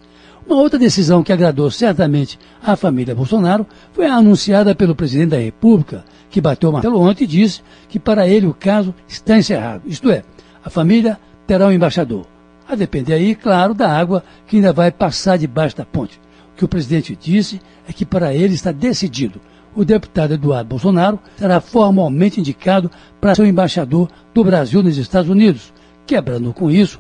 Uma 0.50 0.64
outra 0.64 0.80
decisão 0.80 1.22
que 1.22 1.32
agradou 1.32 1.70
certamente 1.70 2.40
à 2.64 2.76
família 2.76 3.14
Bolsonaro 3.14 3.68
foi 3.94 4.08
a 4.08 4.16
anunciada 4.16 4.74
pelo 4.74 4.96
presidente 4.96 5.30
da 5.30 5.38
República, 5.38 6.04
que 6.28 6.42
bateu 6.42 6.72
o 6.72 6.74
martelo 6.74 7.00
ontem 7.00 7.26
e 7.26 7.28
disse 7.28 7.62
que 7.88 8.00
para 8.00 8.28
ele 8.28 8.48
o 8.48 8.54
caso 8.56 8.92
está 9.08 9.38
encerrado. 9.38 9.84
Isto 9.86 10.10
é, 10.10 10.24
a 10.66 10.70
família 10.72 11.20
terá 11.46 11.68
um 11.68 11.72
embaixador. 11.72 12.26
A 12.68 12.74
depender 12.74 13.14
aí, 13.14 13.36
claro, 13.36 13.76
da 13.76 13.96
água 13.96 14.24
que 14.48 14.56
ainda 14.56 14.74
vai 14.74 14.92
passar 14.92 15.38
debaixo 15.38 15.78
da 15.78 15.86
ponte. 15.86 16.20
O 16.52 16.58
que 16.58 16.66
o 16.66 16.68
presidente 16.68 17.16
disse 17.16 17.62
é 17.88 17.94
que 17.94 18.04
para 18.04 18.34
ele 18.34 18.56
está 18.56 18.72
decidido. 18.72 19.40
O 19.76 19.86
deputado 19.86 20.34
Eduardo 20.34 20.68
Bolsonaro 20.68 21.20
será 21.38 21.62
formalmente 21.62 22.40
indicado 22.40 22.90
para 23.22 23.36
ser 23.36 23.44
o 23.44 23.48
embaixador 23.48 24.10
do 24.34 24.44
Brasil 24.44 24.82
nos 24.82 24.98
Estados 24.98 25.30
Unidos, 25.30 25.72
quebrando 26.08 26.52
com 26.56 26.72
isso 26.72 27.00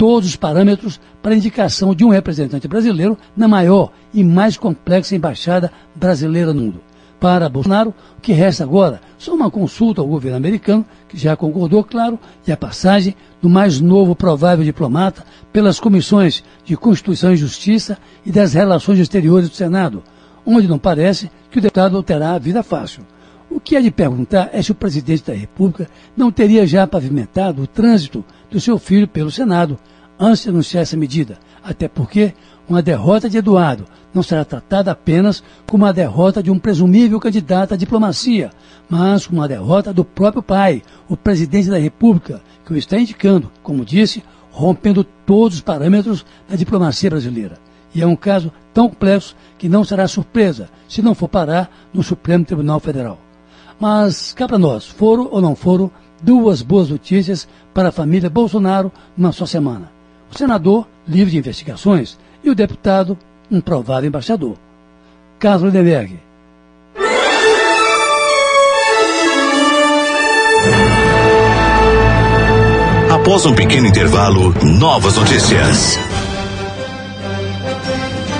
todos 0.00 0.30
os 0.30 0.34
parâmetros 0.34 0.98
para 1.22 1.34
a 1.34 1.36
indicação 1.36 1.94
de 1.94 2.06
um 2.06 2.08
representante 2.08 2.66
brasileiro 2.66 3.18
na 3.36 3.46
maior 3.46 3.92
e 4.14 4.24
mais 4.24 4.56
complexa 4.56 5.14
embaixada 5.14 5.70
brasileira 5.94 6.54
no 6.54 6.62
mundo. 6.62 6.80
Para 7.20 7.50
Bolsonaro, 7.50 7.92
o 8.16 8.20
que 8.22 8.32
resta 8.32 8.64
agora 8.64 8.98
só 9.18 9.34
uma 9.34 9.50
consulta 9.50 10.00
ao 10.00 10.06
governo 10.06 10.38
americano, 10.38 10.86
que 11.06 11.18
já 11.18 11.36
concordou, 11.36 11.84
claro, 11.84 12.18
e 12.46 12.50
a 12.50 12.56
passagem 12.56 13.14
do 13.42 13.50
mais 13.50 13.78
novo 13.78 14.16
provável 14.16 14.64
diplomata 14.64 15.22
pelas 15.52 15.78
comissões 15.78 16.42
de 16.64 16.78
Constituição 16.78 17.34
e 17.34 17.36
Justiça 17.36 17.98
e 18.24 18.32
das 18.32 18.54
Relações 18.54 18.98
Exteriores 18.98 19.50
do 19.50 19.54
Senado, 19.54 20.02
onde 20.46 20.66
não 20.66 20.78
parece 20.78 21.30
que 21.50 21.58
o 21.58 21.60
deputado 21.60 22.02
terá 22.02 22.32
a 22.32 22.38
vida 22.38 22.62
fácil. 22.62 23.04
O 23.50 23.58
que 23.58 23.74
é 23.74 23.80
de 23.80 23.90
perguntar 23.90 24.48
é 24.52 24.62
se 24.62 24.70
o 24.70 24.76
presidente 24.76 25.24
da 25.24 25.34
República 25.34 25.90
não 26.16 26.30
teria 26.30 26.64
já 26.64 26.86
pavimentado 26.86 27.62
o 27.62 27.66
trânsito 27.66 28.24
do 28.48 28.60
seu 28.60 28.78
filho 28.78 29.08
pelo 29.08 29.30
Senado, 29.30 29.76
antes 30.18 30.44
de 30.44 30.50
anunciar 30.50 30.82
essa 30.82 30.96
medida, 30.96 31.36
até 31.62 31.88
porque 31.88 32.32
uma 32.68 32.80
derrota 32.80 33.28
de 33.28 33.38
Eduardo 33.38 33.86
não 34.14 34.22
será 34.22 34.44
tratada 34.44 34.92
apenas 34.92 35.42
como 35.66 35.84
uma 35.84 35.92
derrota 35.92 36.40
de 36.40 36.50
um 36.50 36.60
presumível 36.60 37.18
candidato 37.18 37.74
à 37.74 37.76
diplomacia, 37.76 38.50
mas 38.88 39.26
como 39.26 39.40
uma 39.40 39.48
derrota 39.48 39.92
do 39.92 40.04
próprio 40.04 40.42
pai, 40.42 40.82
o 41.08 41.16
presidente 41.16 41.68
da 41.68 41.78
República, 41.78 42.40
que 42.64 42.72
o 42.72 42.76
está 42.76 42.98
indicando, 42.98 43.50
como 43.64 43.84
disse, 43.84 44.22
rompendo 44.52 45.02
todos 45.02 45.56
os 45.56 45.62
parâmetros 45.62 46.24
da 46.48 46.54
diplomacia 46.54 47.10
brasileira. 47.10 47.58
E 47.92 48.00
é 48.00 48.06
um 48.06 48.16
caso 48.16 48.52
tão 48.72 48.88
complexo 48.88 49.34
que 49.58 49.68
não 49.68 49.82
será 49.82 50.06
surpresa 50.06 50.68
se 50.88 51.02
não 51.02 51.16
for 51.16 51.28
parar 51.28 51.68
no 51.92 52.04
Supremo 52.04 52.44
Tribunal 52.44 52.78
Federal. 52.78 53.18
Mas 53.80 54.32
cá 54.34 54.46
para 54.46 54.58
nós, 54.58 54.86
foram 54.86 55.28
ou 55.30 55.40
não 55.40 55.56
foram 55.56 55.90
duas 56.22 56.60
boas 56.60 56.90
notícias 56.90 57.48
para 57.72 57.88
a 57.88 57.92
família 57.92 58.28
Bolsonaro 58.28 58.92
numa 59.16 59.32
só 59.32 59.46
semana 59.46 60.00
o 60.32 60.38
senador, 60.38 60.86
livre 61.06 61.32
de 61.32 61.38
investigações, 61.38 62.16
e 62.42 62.50
o 62.50 62.54
deputado, 62.54 63.18
um 63.50 63.60
provável 63.60 64.08
embaixador. 64.08 64.56
Carlos 65.38 65.64
Lindenberg. 65.64 66.18
Após 73.10 73.44
um 73.44 73.54
pequeno 73.54 73.86
intervalo, 73.86 74.54
novas 74.62 75.16
notícias. 75.16 75.98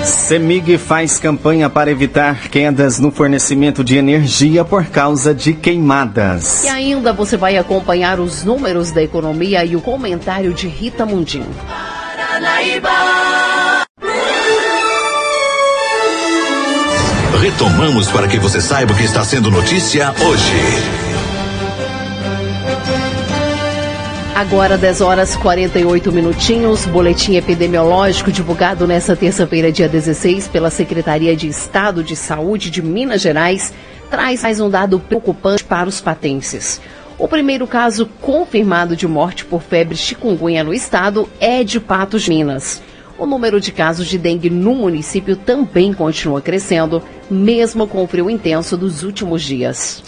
CEMIG 0.03 0.77
faz 0.77 1.19
campanha 1.19 1.69
para 1.69 1.91
evitar 1.91 2.49
quedas 2.49 2.99
no 2.99 3.11
fornecimento 3.11 3.83
de 3.83 3.97
energia 3.97 4.65
por 4.65 4.85
causa 4.85 5.33
de 5.33 5.53
queimadas. 5.53 6.63
E 6.63 6.69
ainda 6.69 7.13
você 7.13 7.37
vai 7.37 7.57
acompanhar 7.57 8.19
os 8.19 8.43
números 8.43 8.91
da 8.91 9.03
economia 9.03 9.63
e 9.63 9.75
o 9.75 9.81
comentário 9.81 10.53
de 10.53 10.67
Rita 10.67 11.05
Mundim. 11.05 11.45
Paranaíba. 11.67 12.89
Retomamos 17.39 18.09
para 18.11 18.27
que 18.27 18.37
você 18.37 18.61
saiba 18.61 18.93
o 18.93 18.95
que 18.95 19.03
está 19.03 19.23
sendo 19.23 19.49
notícia 19.49 20.13
hoje. 20.21 21.20
Agora 24.41 24.75
10 24.75 25.01
horas 25.01 25.35
48 25.35 26.11
minutinhos, 26.11 26.87
boletim 26.87 27.35
epidemiológico 27.35 28.31
divulgado 28.31 28.87
nesta 28.87 29.15
terça-feira, 29.15 29.71
dia 29.71 29.87
16, 29.87 30.47
pela 30.47 30.71
Secretaria 30.71 31.35
de 31.35 31.47
Estado 31.47 32.03
de 32.03 32.15
Saúde 32.15 32.71
de 32.71 32.81
Minas 32.81 33.21
Gerais, 33.21 33.71
traz 34.09 34.41
mais 34.41 34.59
um 34.59 34.67
dado 34.67 34.99
preocupante 34.99 35.63
para 35.63 35.87
os 35.87 36.01
patenses. 36.01 36.81
O 37.19 37.27
primeiro 37.27 37.67
caso 37.67 38.09
confirmado 38.19 38.95
de 38.95 39.07
morte 39.07 39.45
por 39.45 39.61
febre 39.61 39.95
chikungunya 39.95 40.63
no 40.63 40.73
estado 40.73 41.29
é 41.39 41.63
de 41.63 41.79
Patos, 41.79 42.27
Minas. 42.27 42.81
O 43.19 43.27
número 43.27 43.61
de 43.61 43.71
casos 43.71 44.07
de 44.07 44.17
dengue 44.17 44.49
no 44.49 44.73
município 44.73 45.35
também 45.35 45.93
continua 45.93 46.41
crescendo, 46.41 47.03
mesmo 47.31 47.87
com 47.87 48.03
o 48.03 48.07
frio 48.07 48.29
intenso 48.29 48.75
dos 48.75 49.03
últimos 49.03 49.41
dias. 49.41 50.03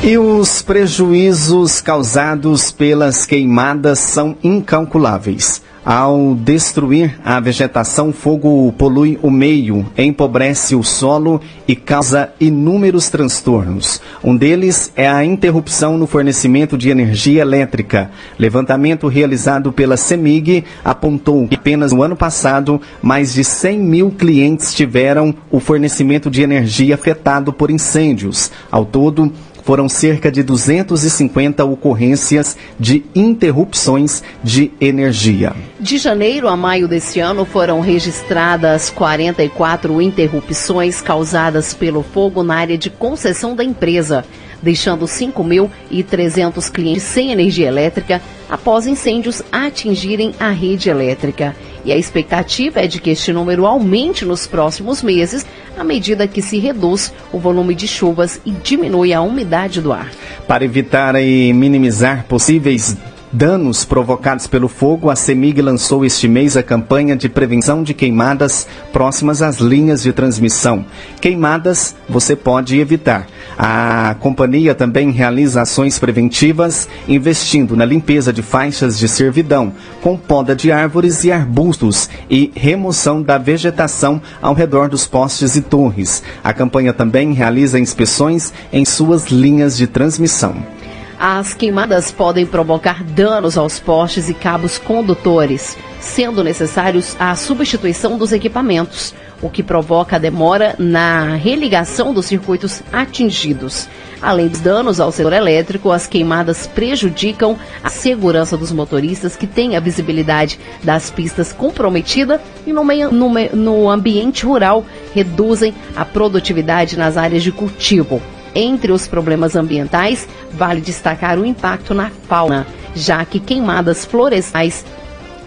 E 0.03 0.17
os 0.19 0.61
prejuízos 0.61 1.81
causados 1.81 2.69
pelas 2.69 3.25
queimadas 3.25 3.97
são 3.97 4.37
incalculáveis. 4.43 5.64
Ao 5.85 6.33
destruir 6.33 7.19
a 7.23 7.39
vegetação, 7.39 8.11
fogo 8.11 8.73
polui 8.75 9.19
o 9.21 9.29
meio, 9.29 9.85
empobrece 9.95 10.75
o 10.75 10.81
solo 10.81 11.39
e 11.67 11.75
causa 11.75 12.29
inúmeros 12.39 13.07
transtornos. 13.07 14.01
Um 14.23 14.35
deles 14.35 14.91
é 14.95 15.07
a 15.07 15.23
interrupção 15.23 15.95
no 15.95 16.07
fornecimento 16.07 16.75
de 16.75 16.89
energia 16.89 17.43
elétrica. 17.43 18.09
Levantamento 18.39 19.07
realizado 19.07 19.71
pela 19.71 19.95
CEMIG 19.95 20.63
apontou 20.83 21.47
que 21.47 21.53
apenas 21.53 21.91
no 21.91 22.01
ano 22.01 22.15
passado, 22.15 22.81
mais 22.99 23.31
de 23.31 23.43
100 23.43 23.77
mil 23.77 24.09
clientes 24.09 24.73
tiveram 24.73 25.35
o 25.51 25.59
fornecimento 25.59 26.31
de 26.31 26.41
energia 26.41 26.95
afetado 26.95 27.53
por 27.53 27.69
incêndios. 27.69 28.51
Ao 28.71 28.85
todo, 28.85 29.31
foram 29.65 29.89
cerca 29.89 30.31
de 30.31 30.43
250 30.43 31.65
ocorrências 31.65 32.55
de 32.79 33.03
interrupções 33.15 34.21
de 34.43 34.71
energia. 34.79 35.55
De 35.79 35.97
janeiro 35.97 36.47
a 36.47 36.55
maio 36.55 36.87
deste 36.87 37.19
ano 37.19 37.45
foram 37.45 37.81
registradas 37.81 38.91
44 38.91 39.99
interrupções 39.99 41.01
causadas 41.01 41.73
pelo 41.73 42.03
fogo 42.03 42.43
na 42.43 42.55
área 42.55 42.77
de 42.77 42.91
concessão 42.91 43.55
da 43.55 43.63
empresa, 43.63 44.23
deixando 44.61 45.05
5.300 45.05 46.71
clientes 46.71 47.03
sem 47.03 47.31
energia 47.31 47.67
elétrica 47.67 48.21
após 48.47 48.85
incêndios 48.85 49.41
atingirem 49.51 50.35
a 50.39 50.51
rede 50.51 50.91
elétrica. 50.91 51.55
E 51.85 51.91
a 51.91 51.97
expectativa 51.97 52.81
é 52.81 52.87
de 52.87 52.99
que 52.99 53.11
este 53.11 53.31
número 53.31 53.67
aumente 53.67 54.25
nos 54.25 54.47
próximos 54.47 55.03
meses, 55.03 55.45
à 55.77 55.83
medida 55.83 56.27
que 56.27 56.41
se 56.41 56.57
reduz 56.57 57.13
o 57.31 57.37
volume 57.37 57.75
de 57.75 57.87
chuvas 57.87 58.41
e 58.43 58.49
diminui 58.49 59.13
a 59.13 59.21
umidade 59.21 59.81
do 59.81 59.93
ar. 59.93 60.11
Para 60.47 60.65
evitar 60.65 61.15
e 61.15 61.53
minimizar 61.53 62.25
possíveis 62.25 62.97
danos 63.31 63.83
provocados 63.83 64.47
pelo 64.47 64.67
fogo, 64.67 65.09
a 65.09 65.15
CEMIG 65.15 65.61
lançou 65.61 66.05
este 66.05 66.27
mês 66.27 66.55
a 66.55 66.63
campanha 66.63 67.15
de 67.15 67.27
prevenção 67.27 67.83
de 67.83 67.93
queimadas 67.93 68.67
próximas 68.93 69.41
às 69.41 69.57
linhas 69.57 70.01
de 70.01 70.13
transmissão. 70.13 70.85
Queimadas 71.19 71.95
você 72.07 72.35
pode 72.35 72.79
evitar. 72.79 73.27
A 73.57 74.15
companhia 74.19 74.75
também 74.75 75.11
realiza 75.11 75.61
ações 75.61 75.97
preventivas, 75.97 76.87
investindo 77.07 77.75
na 77.75 77.85
limpeza 77.85 78.33
de 78.33 78.41
faixas 78.41 78.97
de 78.99 79.07
servidão, 79.07 79.73
com 80.01 80.17
poda 80.17 80.55
de 80.55 80.71
árvores 80.71 81.23
e 81.23 81.31
arbustos 81.31 82.09
e 82.29 82.51
remoção 82.55 83.21
da 83.21 83.37
vegetação 83.37 84.21
ao 84.41 84.53
redor 84.53 84.89
dos 84.89 85.07
postes 85.07 85.55
e 85.55 85.61
torres. 85.61 86.21
A 86.43 86.53
campanha 86.53 86.93
também 86.93 87.33
realiza 87.33 87.79
inspeções 87.79 88.53
em 88.71 88.85
suas 88.85 89.27
linhas 89.27 89.77
de 89.77 89.87
transmissão. 89.87 90.74
As 91.17 91.53
queimadas 91.53 92.11
podem 92.11 92.45
provocar 92.45 93.01
danos 93.01 93.57
aos 93.57 93.79
postes 93.79 94.27
e 94.27 94.33
cabos 94.33 94.77
condutores, 94.77 95.77
sendo 96.01 96.43
necessários 96.43 97.15
a 97.17 97.33
substituição 97.35 98.17
dos 98.17 98.33
equipamentos, 98.33 99.15
o 99.41 99.49
que 99.49 99.63
provoca 99.63 100.19
demora 100.19 100.75
na 100.77 101.35
religação 101.35 102.13
dos 102.13 102.25
circuitos 102.25 102.83
atingidos. 102.91 103.87
Além 104.21 104.49
dos 104.49 104.59
danos 104.59 104.99
ao 104.99 105.11
setor 105.11 105.31
elétrico, 105.31 105.91
as 105.91 106.05
queimadas 106.05 106.67
prejudicam 106.67 107.57
a 107.81 107.89
segurança 107.89 108.57
dos 108.57 108.71
motoristas 108.71 109.37
que 109.37 109.47
têm 109.47 109.77
a 109.77 109.79
visibilidade 109.79 110.59
das 110.83 111.09
pistas 111.09 111.53
comprometida 111.53 112.41
e 112.67 112.73
no, 112.73 112.83
meio, 112.83 113.11
no, 113.11 113.29
no 113.53 113.89
ambiente 113.89 114.45
rural 114.45 114.85
reduzem 115.13 115.73
a 115.95 116.03
produtividade 116.03 116.97
nas 116.97 117.15
áreas 117.15 117.43
de 117.43 117.53
cultivo. 117.53 118.21
Entre 118.55 118.91
os 118.91 119.05
problemas 119.05 119.55
ambientais, 119.55 120.27
vale 120.53 120.79
destacar 120.79 121.37
o 121.37 121.45
impacto 121.45 121.93
na 121.93 122.09
fauna, 122.09 122.65
já 122.95 123.23
que 123.25 123.39
queimadas 123.39 124.05
florestais 124.05 124.85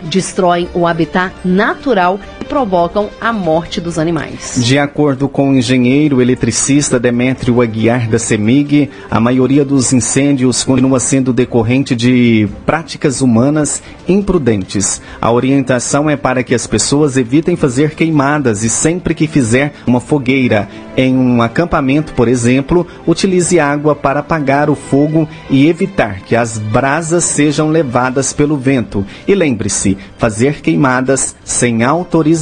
destroem 0.02 0.68
o 0.74 0.86
habitat 0.86 1.34
natural 1.44 2.20
provocam 2.48 3.10
a 3.20 3.32
morte 3.32 3.80
dos 3.80 3.98
animais. 3.98 4.58
De 4.64 4.78
acordo 4.78 5.28
com 5.28 5.50
o 5.50 5.54
engenheiro 5.54 6.22
eletricista 6.22 6.98
Demétrio 6.98 7.60
Aguiar 7.60 8.08
da 8.08 8.18
CEMIG, 8.18 8.90
a 9.10 9.20
maioria 9.20 9.64
dos 9.64 9.92
incêndios 9.92 10.64
continua 10.64 10.98
sendo 10.98 11.32
decorrente 11.32 11.94
de 11.94 12.48
práticas 12.64 13.20
humanas 13.20 13.82
imprudentes. 14.08 15.02
A 15.20 15.30
orientação 15.30 16.08
é 16.08 16.16
para 16.16 16.42
que 16.42 16.54
as 16.54 16.66
pessoas 16.66 17.16
evitem 17.16 17.54
fazer 17.54 17.94
queimadas 17.94 18.64
e 18.64 18.70
sempre 18.70 19.14
que 19.14 19.26
fizer 19.26 19.74
uma 19.86 20.00
fogueira 20.00 20.68
em 20.96 21.14
um 21.14 21.42
acampamento, 21.42 22.12
por 22.14 22.26
exemplo, 22.26 22.86
utilize 23.06 23.60
água 23.60 23.94
para 23.94 24.20
apagar 24.20 24.70
o 24.70 24.74
fogo 24.74 25.28
e 25.50 25.68
evitar 25.68 26.20
que 26.20 26.34
as 26.34 26.58
brasas 26.58 27.24
sejam 27.24 27.68
levadas 27.68 28.32
pelo 28.32 28.56
vento. 28.56 29.04
E 29.26 29.34
lembre-se, 29.34 29.96
fazer 30.16 30.60
queimadas 30.60 31.36
sem 31.44 31.84
autorização 31.84 32.37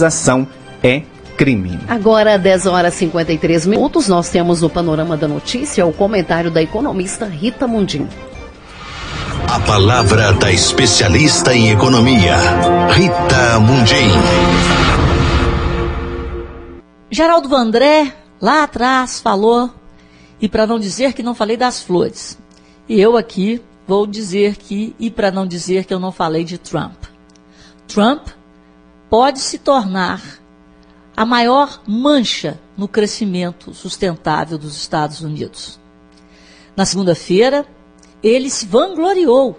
é 0.83 1.03
crime. 1.37 1.79
Agora, 1.87 2.39
10 2.39 2.67
horas 2.67 2.95
e 2.95 2.99
53 2.99 3.67
minutos, 3.67 4.09
nós 4.09 4.31
temos 4.31 4.63
no 4.63 4.71
Panorama 4.71 5.17
da 5.17 5.29
Notícia 5.29 5.87
o 5.87 5.93
comentário 5.93 6.51
da 6.51 6.63
economista 6.63 7.27
Rita 7.27 7.67
Mundim. 7.67 8.09
A 9.49 9.61
palavra 9.61 10.33
da 10.33 10.51
especialista 10.51 11.55
em 11.55 11.71
economia, 11.71 12.37
Rita 12.91 13.61
Mundim. 13.61 14.11
Geraldo 17.11 17.49
Vandré, 17.49 18.13
lá 18.41 18.65
atrás, 18.65 19.21
falou, 19.21 19.71
e 20.41 20.49
para 20.49 20.67
não 20.67 20.79
dizer 20.79 21.13
que 21.13 21.23
não 21.23 21.35
falei 21.35 21.57
das 21.57 21.83
flores. 21.83 22.39
E 22.89 23.01
eu 23.01 23.17
aqui 23.17 23.63
vou 23.87 24.07
dizer 24.07 24.57
que, 24.57 24.95
e 24.99 25.11
para 25.11 25.31
não 25.31 25.47
dizer 25.47 25.85
que 25.85 25.95
eu 25.95 26.01
não 26.01 26.11
falei 26.11 26.45
de 26.45 26.59
Trump. 26.59 27.05
Trump 27.87 28.29
pode 29.09 29.41
se 29.41 29.59
tornar 29.59 30.41
a 31.17 31.25
maior 31.25 31.83
mancha 31.87 32.61
no 32.77 32.87
crescimento 32.87 33.73
sustentável 33.73 34.59
dos 34.59 34.77
Estados 34.77 35.23
Unidos. 35.23 35.81
Na 36.77 36.85
segunda-feira, 36.85 37.67
ele 38.23 38.51
se 38.51 38.67
vangloriou 38.67 39.59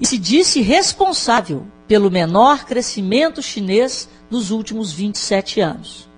e 0.00 0.06
se 0.06 0.18
disse 0.18 0.60
responsável 0.60 1.66
pelo 1.88 2.10
menor 2.10 2.64
crescimento 2.64 3.42
chinês 3.42 4.08
dos 4.30 4.50
últimos 4.50 4.92
27 4.92 5.60
anos. 5.60 6.08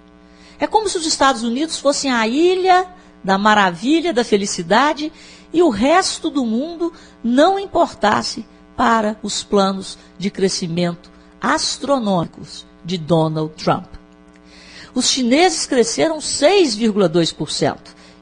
É 0.58 0.66
como 0.66 0.88
se 0.88 0.98
os 0.98 1.06
Estados 1.06 1.42
Unidos 1.42 1.78
fossem 1.78 2.12
a 2.12 2.26
ilha 2.26 2.86
da 3.24 3.38
maravilha, 3.38 4.12
da 4.12 4.24
felicidade 4.24 5.10
e 5.52 5.62
o 5.62 5.70
resto 5.70 6.28
do 6.28 6.44
mundo 6.44 6.92
não 7.24 7.58
importasse 7.58 8.44
para 8.76 9.18
os 9.22 9.42
planos 9.42 9.98
de 10.18 10.30
crescimento 10.30 11.10
astronômicos 11.40 12.66
de 12.84 12.98
Donald 12.98 13.54
Trump. 13.54 13.86
Os 14.94 15.08
chineses 15.08 15.66
cresceram 15.66 16.18
6,2%. 16.18 17.76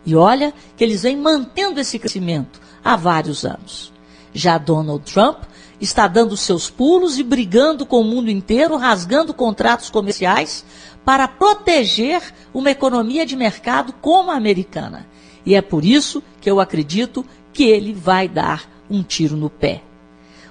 E 0.04 0.14
olha 0.14 0.54
que 0.76 0.84
eles 0.84 1.02
vêm 1.02 1.16
mantendo 1.16 1.80
esse 1.80 1.98
crescimento 1.98 2.60
há 2.82 2.96
vários 2.96 3.44
anos. 3.44 3.92
Já 4.32 4.56
Donald 4.56 5.04
Trump 5.10 5.42
está 5.80 6.06
dando 6.06 6.36
seus 6.36 6.70
pulos 6.70 7.18
e 7.18 7.22
brigando 7.22 7.86
com 7.86 8.00
o 8.00 8.04
mundo 8.04 8.30
inteiro, 8.30 8.76
rasgando 8.76 9.34
contratos 9.34 9.90
comerciais 9.90 10.64
para 11.04 11.28
proteger 11.28 12.22
uma 12.52 12.70
economia 12.70 13.24
de 13.24 13.36
mercado 13.36 13.92
como 13.94 14.30
a 14.30 14.36
americana. 14.36 15.06
E 15.44 15.54
é 15.54 15.62
por 15.62 15.84
isso 15.84 16.22
que 16.40 16.50
eu 16.50 16.60
acredito 16.60 17.24
que 17.52 17.64
ele 17.64 17.92
vai 17.92 18.28
dar 18.28 18.68
um 18.90 19.02
tiro 19.02 19.36
no 19.36 19.48
pé. 19.48 19.82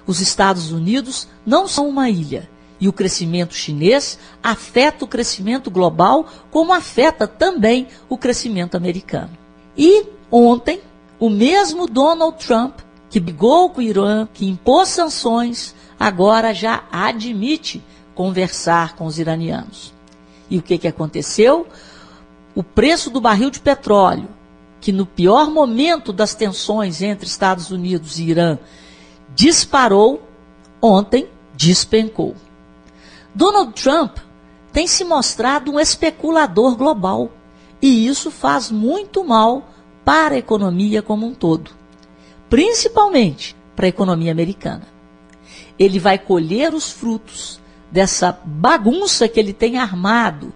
Os 0.06 0.20
Estados 0.20 0.72
Unidos 0.72 1.28
não 1.44 1.68
são 1.68 1.88
uma 1.88 2.08
ilha. 2.08 2.48
E 2.80 2.88
o 2.88 2.92
crescimento 2.92 3.54
chinês 3.54 4.18
afeta 4.42 5.04
o 5.04 5.08
crescimento 5.08 5.70
global, 5.70 6.26
como 6.50 6.72
afeta 6.72 7.26
também 7.26 7.88
o 8.08 8.16
crescimento 8.16 8.76
americano. 8.76 9.30
E 9.76 10.06
ontem, 10.30 10.80
o 11.18 11.28
mesmo 11.28 11.86
Donald 11.86 12.44
Trump, 12.44 12.78
que 13.10 13.18
brigou 13.18 13.70
com 13.70 13.80
o 13.80 13.82
Irã, 13.82 14.28
que 14.32 14.46
impôs 14.46 14.88
sanções, 14.88 15.74
agora 15.98 16.54
já 16.54 16.84
admite 16.92 17.82
conversar 18.14 18.94
com 18.94 19.06
os 19.06 19.18
iranianos. 19.18 19.92
E 20.50 20.58
o 20.58 20.62
que, 20.62 20.78
que 20.78 20.88
aconteceu? 20.88 21.66
O 22.54 22.62
preço 22.62 23.10
do 23.10 23.20
barril 23.20 23.50
de 23.50 23.60
petróleo, 23.60 24.28
que 24.80 24.92
no 24.92 25.06
pior 25.06 25.50
momento 25.50 26.12
das 26.12 26.34
tensões 26.34 27.02
entre 27.02 27.26
Estados 27.26 27.70
Unidos 27.70 28.18
e 28.18 28.24
Irã 28.24 28.58
disparou, 29.34 30.22
ontem 30.80 31.28
despencou. 31.54 32.34
Donald 33.38 33.80
Trump 33.80 34.16
tem 34.72 34.88
se 34.88 35.04
mostrado 35.04 35.70
um 35.70 35.78
especulador 35.78 36.74
global 36.74 37.30
e 37.80 38.04
isso 38.04 38.32
faz 38.32 38.68
muito 38.68 39.22
mal 39.22 39.70
para 40.04 40.34
a 40.34 40.38
economia 40.38 41.02
como 41.02 41.24
um 41.24 41.32
todo, 41.32 41.70
principalmente 42.50 43.54
para 43.76 43.86
a 43.86 43.88
economia 43.88 44.32
americana. 44.32 44.88
Ele 45.78 46.00
vai 46.00 46.18
colher 46.18 46.74
os 46.74 46.90
frutos 46.90 47.60
dessa 47.92 48.36
bagunça 48.44 49.28
que 49.28 49.38
ele 49.38 49.52
tem 49.52 49.78
armado 49.78 50.52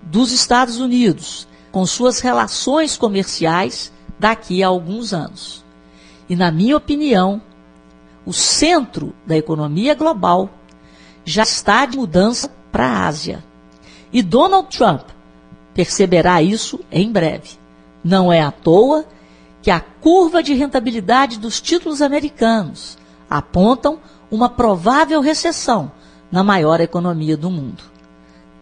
dos 0.00 0.30
Estados 0.30 0.78
Unidos 0.78 1.48
com 1.72 1.84
suas 1.84 2.20
relações 2.20 2.96
comerciais 2.96 3.92
daqui 4.20 4.62
a 4.62 4.68
alguns 4.68 5.12
anos. 5.12 5.64
E, 6.28 6.36
na 6.36 6.52
minha 6.52 6.76
opinião, 6.76 7.42
o 8.24 8.32
centro 8.32 9.12
da 9.26 9.36
economia 9.36 9.96
global 9.96 10.48
já 11.24 11.42
está 11.42 11.86
de 11.86 11.96
mudança 11.96 12.50
para 12.70 12.86
a 12.86 13.06
Ásia. 13.06 13.42
E 14.12 14.22
Donald 14.22 14.68
Trump 14.76 15.02
perceberá 15.72 16.42
isso 16.42 16.80
em 16.90 17.10
breve. 17.10 17.58
Não 18.02 18.32
é 18.32 18.40
à 18.42 18.50
toa 18.50 19.04
que 19.62 19.70
a 19.70 19.80
curva 19.80 20.42
de 20.42 20.54
rentabilidade 20.54 21.38
dos 21.38 21.60
títulos 21.60 22.02
americanos 22.02 22.98
apontam 23.28 23.98
uma 24.30 24.48
provável 24.48 25.20
recessão 25.20 25.90
na 26.30 26.44
maior 26.44 26.80
economia 26.80 27.36
do 27.36 27.50
mundo. 27.50 27.82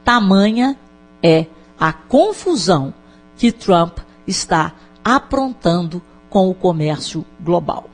Tamanha 0.05 0.77
é 1.23 1.47
a 1.79 1.93
confusão 1.93 2.95
que 3.37 3.51
Trump 3.51 3.99
está 4.27 4.73
aprontando 5.05 6.01
com 6.31 6.49
o 6.49 6.55
comércio 6.55 7.25
global. 7.41 7.91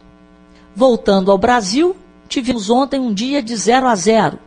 Voltando 0.77 1.33
ao 1.33 1.39
Brasil, 1.39 1.97
tivemos 2.29 2.71
ontem 2.71 3.01
um 3.01 3.13
dia 3.13 3.43
de 3.43 3.57
0 3.57 3.87
a 3.87 3.95
0. 3.95 4.39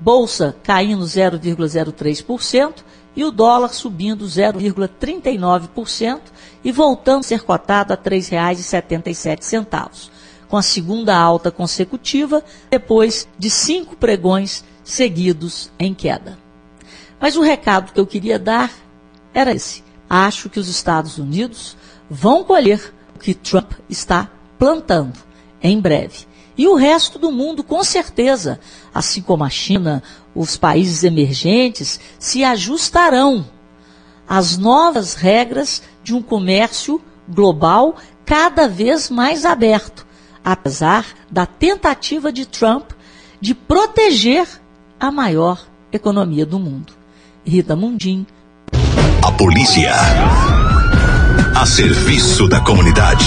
Bolsa 0.00 0.56
caindo 0.62 1.04
0,03% 1.04 2.84
e 3.14 3.24
o 3.24 3.30
dólar 3.30 3.72
subindo 3.72 4.26
0,39% 4.26 6.20
e 6.62 6.70
voltando 6.70 7.20
a 7.20 7.22
ser 7.22 7.42
cotado 7.42 7.92
a 7.92 7.96
R$ 7.96 8.02
3,77, 8.02 10.10
com 10.48 10.56
a 10.56 10.62
segunda 10.62 11.16
alta 11.16 11.50
consecutiva 11.50 12.44
depois 12.70 13.26
de 13.38 13.48
cinco 13.48 13.96
pregões 13.96 14.64
seguidos 14.84 15.70
em 15.78 15.94
queda. 15.94 16.38
Mas 17.18 17.36
o 17.36 17.42
recado 17.42 17.92
que 17.92 18.00
eu 18.00 18.06
queria 18.06 18.38
dar 18.38 18.70
era 19.32 19.52
esse 19.52 19.82
acho 20.08 20.48
que 20.48 20.60
os 20.60 20.68
Estados 20.68 21.18
Unidos 21.18 21.76
vão 22.08 22.44
colher 22.44 22.94
o 23.14 23.18
que 23.18 23.34
Trump 23.34 23.72
está 23.88 24.30
plantando 24.58 25.18
em 25.62 25.80
breve. 25.80 26.25
E 26.56 26.66
o 26.66 26.74
resto 26.74 27.18
do 27.18 27.30
mundo, 27.30 27.62
com 27.62 27.84
certeza, 27.84 28.58
assim 28.94 29.20
como 29.20 29.44
a 29.44 29.50
China, 29.50 30.02
os 30.34 30.56
países 30.56 31.04
emergentes, 31.04 32.00
se 32.18 32.42
ajustarão 32.42 33.44
às 34.28 34.56
novas 34.56 35.14
regras 35.14 35.82
de 36.02 36.14
um 36.14 36.22
comércio 36.22 37.00
global 37.28 37.96
cada 38.24 38.66
vez 38.66 39.10
mais 39.10 39.44
aberto, 39.44 40.06
apesar 40.44 41.06
da 41.30 41.46
tentativa 41.46 42.32
de 42.32 42.46
Trump 42.46 42.90
de 43.40 43.54
proteger 43.54 44.48
a 44.98 45.10
maior 45.12 45.66
economia 45.92 46.46
do 46.46 46.58
mundo. 46.58 46.92
Rita 47.44 47.76
Mundim, 47.76 48.26
a 49.22 49.32
polícia. 49.32 49.92
A 51.54 51.66
serviço 51.66 52.48
da 52.48 52.60
comunidade. 52.60 53.26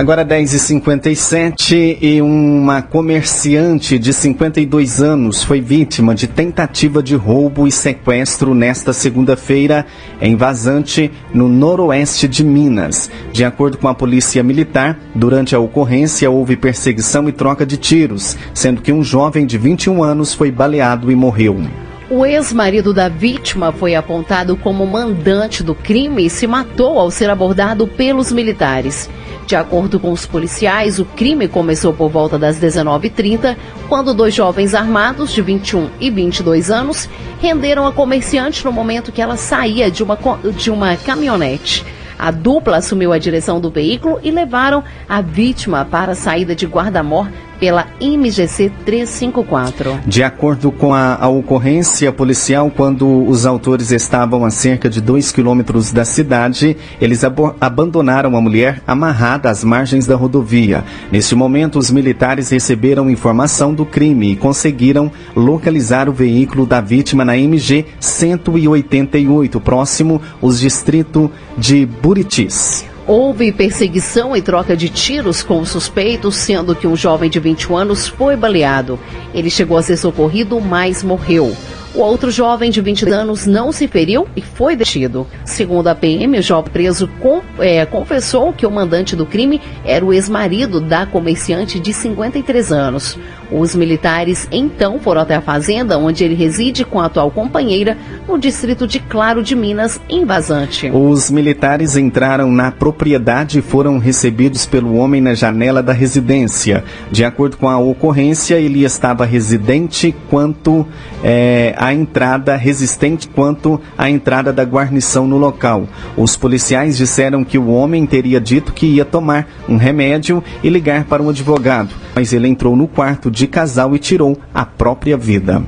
Agora 0.00 0.24
10h57 0.24 1.98
e 2.00 2.22
uma 2.22 2.80
comerciante 2.80 3.98
de 3.98 4.14
52 4.14 5.02
anos 5.02 5.44
foi 5.44 5.60
vítima 5.60 6.14
de 6.14 6.26
tentativa 6.26 7.02
de 7.02 7.14
roubo 7.14 7.68
e 7.68 7.70
sequestro 7.70 8.54
nesta 8.54 8.94
segunda-feira 8.94 9.84
em 10.18 10.36
Vazante, 10.36 11.12
no 11.34 11.50
noroeste 11.50 12.26
de 12.26 12.42
Minas. 12.42 13.10
De 13.30 13.44
acordo 13.44 13.76
com 13.76 13.88
a 13.88 13.94
polícia 13.94 14.42
militar, 14.42 14.98
durante 15.14 15.54
a 15.54 15.60
ocorrência 15.60 16.30
houve 16.30 16.56
perseguição 16.56 17.28
e 17.28 17.32
troca 17.32 17.66
de 17.66 17.76
tiros, 17.76 18.38
sendo 18.54 18.80
que 18.80 18.94
um 18.94 19.04
jovem 19.04 19.44
de 19.44 19.58
21 19.58 20.02
anos 20.02 20.32
foi 20.32 20.50
baleado 20.50 21.12
e 21.12 21.14
morreu. 21.14 21.60
O 22.08 22.24
ex-marido 22.24 22.94
da 22.94 23.08
vítima 23.08 23.70
foi 23.70 23.94
apontado 23.94 24.56
como 24.56 24.84
mandante 24.84 25.62
do 25.62 25.74
crime 25.74 26.24
e 26.24 26.30
se 26.30 26.46
matou 26.46 26.98
ao 26.98 27.10
ser 27.10 27.28
abordado 27.28 27.86
pelos 27.86 28.32
militares. 28.32 29.08
De 29.50 29.56
acordo 29.56 29.98
com 29.98 30.12
os 30.12 30.26
policiais, 30.26 31.00
o 31.00 31.04
crime 31.04 31.48
começou 31.48 31.92
por 31.92 32.08
volta 32.08 32.38
das 32.38 32.60
19h30, 32.60 33.56
quando 33.88 34.14
dois 34.14 34.32
jovens 34.32 34.76
armados 34.76 35.32
de 35.32 35.42
21 35.42 35.90
e 35.98 36.08
22 36.08 36.70
anos 36.70 37.08
renderam 37.40 37.84
a 37.84 37.90
comerciante 37.90 38.64
no 38.64 38.70
momento 38.70 39.10
que 39.10 39.20
ela 39.20 39.36
saía 39.36 39.90
de 39.90 40.04
uma, 40.04 40.16
de 40.56 40.70
uma 40.70 40.96
caminhonete. 40.96 41.84
A 42.16 42.30
dupla 42.30 42.76
assumiu 42.76 43.12
a 43.12 43.18
direção 43.18 43.60
do 43.60 43.72
veículo 43.72 44.20
e 44.22 44.30
levaram 44.30 44.84
a 45.08 45.20
vítima 45.20 45.84
para 45.84 46.12
a 46.12 46.14
saída 46.14 46.54
de 46.54 46.64
Guarda-Mor 46.64 47.26
pela 47.60 47.86
MGC 48.00 48.72
354. 48.86 50.00
De 50.06 50.22
acordo 50.22 50.72
com 50.72 50.94
a, 50.94 51.16
a, 51.20 51.28
ocorrência 51.28 52.10
policial, 52.10 52.72
quando 52.74 53.06
os 53.28 53.44
autores 53.44 53.92
estavam 53.92 54.44
a 54.44 54.50
cerca 54.50 54.88
de 54.88 55.00
dois 55.00 55.30
quilômetros 55.30 55.92
da 55.92 56.04
cidade, 56.04 56.76
eles 57.00 57.22
abandonaram 57.60 58.34
a 58.36 58.40
mulher 58.40 58.82
amarrada 58.86 59.50
às 59.50 59.62
margens 59.62 60.06
da 60.06 60.16
rodovia. 60.16 60.82
Neste 61.12 61.34
momento, 61.34 61.78
os 61.78 61.90
militares 61.90 62.48
receberam 62.48 63.10
informação 63.10 63.74
do 63.74 63.84
crime 63.84 64.32
e 64.32 64.36
conseguiram 64.36 65.12
localizar 65.36 66.08
o 66.08 66.12
veículo 66.12 66.64
da 66.64 66.80
vítima 66.80 67.24
na 67.24 67.36
MG 67.36 67.84
188, 68.00 69.60
próximo 69.60 70.22
aos 70.40 70.58
distritos 70.58 71.28
de 71.58 71.84
Buritis. 71.84 72.89
Houve 73.06 73.50
perseguição 73.50 74.36
e 74.36 74.42
troca 74.42 74.76
de 74.76 74.88
tiros 74.88 75.42
com 75.42 75.60
os 75.60 75.70
suspeitos, 75.70 76.36
sendo 76.36 76.74
que 76.74 76.86
um 76.86 76.96
jovem 76.96 77.28
de 77.28 77.40
21 77.40 77.76
anos 77.76 78.06
foi 78.06 78.36
baleado. 78.36 78.98
Ele 79.34 79.50
chegou 79.50 79.76
a 79.76 79.82
ser 79.82 79.96
socorrido, 79.96 80.60
mas 80.60 81.02
morreu. 81.02 81.56
O 81.92 82.00
outro 82.02 82.30
jovem 82.30 82.70
de 82.70 82.80
20 82.80 83.10
anos 83.10 83.46
não 83.46 83.72
se 83.72 83.88
feriu 83.88 84.28
e 84.36 84.40
foi 84.40 84.76
detido. 84.76 85.26
Segundo 85.44 85.88
a 85.88 85.94
PM, 85.94 86.38
o 86.38 86.42
jovem 86.42 86.70
preso 86.72 87.08
com, 87.18 87.42
é, 87.58 87.84
confessou 87.84 88.52
que 88.52 88.64
o 88.64 88.70
mandante 88.70 89.16
do 89.16 89.26
crime 89.26 89.60
era 89.84 90.04
o 90.04 90.12
ex-marido 90.12 90.80
da 90.80 91.04
comerciante 91.04 91.80
de 91.80 91.92
53 91.92 92.70
anos. 92.70 93.18
Os 93.50 93.74
militares 93.74 94.46
então 94.50 94.98
foram 95.00 95.22
até 95.22 95.34
a 95.34 95.40
fazenda 95.40 95.98
onde 95.98 96.24
ele 96.24 96.34
reside 96.34 96.84
com 96.84 97.00
a 97.00 97.06
atual 97.06 97.30
companheira 97.30 97.96
no 98.28 98.38
distrito 98.38 98.86
de 98.86 99.00
Claro 99.00 99.42
de 99.42 99.56
Minas, 99.56 100.00
em 100.08 100.24
Vazante. 100.24 100.90
Os 100.92 101.30
militares 101.30 101.96
entraram 101.96 102.50
na 102.50 102.70
propriedade 102.70 103.58
e 103.58 103.62
foram 103.62 103.98
recebidos 103.98 104.66
pelo 104.66 104.94
homem 104.96 105.20
na 105.20 105.34
janela 105.34 105.82
da 105.82 105.92
residência. 105.92 106.84
De 107.10 107.24
acordo 107.24 107.56
com 107.56 107.68
a 107.68 107.78
ocorrência, 107.78 108.56
ele 108.56 108.84
estava 108.84 109.24
residente 109.24 110.14
quanto 110.28 110.86
é, 111.22 111.74
a 111.76 111.92
entrada, 111.92 112.56
resistente 112.56 113.28
quanto 113.28 113.80
à 113.96 114.08
entrada 114.08 114.52
da 114.52 114.62
guarnição 114.62 115.26
no 115.26 115.36
local. 115.36 115.86
Os 116.16 116.36
policiais 116.36 116.96
disseram 116.96 117.44
que 117.44 117.58
o 117.58 117.68
homem 117.68 118.06
teria 118.06 118.40
dito 118.40 118.72
que 118.72 118.86
ia 118.86 119.04
tomar 119.04 119.46
um 119.68 119.76
remédio 119.76 120.42
e 120.62 120.68
ligar 120.68 121.04
para 121.04 121.22
um 121.22 121.30
advogado, 121.30 121.90
mas 122.14 122.32
ele 122.32 122.48
entrou 122.48 122.76
no 122.76 122.86
quarto 122.86 123.30
de 123.30 123.39
casal 123.46 123.94
e 123.94 123.98
tirou 123.98 124.38
a 124.52 124.64
própria 124.64 125.16
vida. 125.16 125.62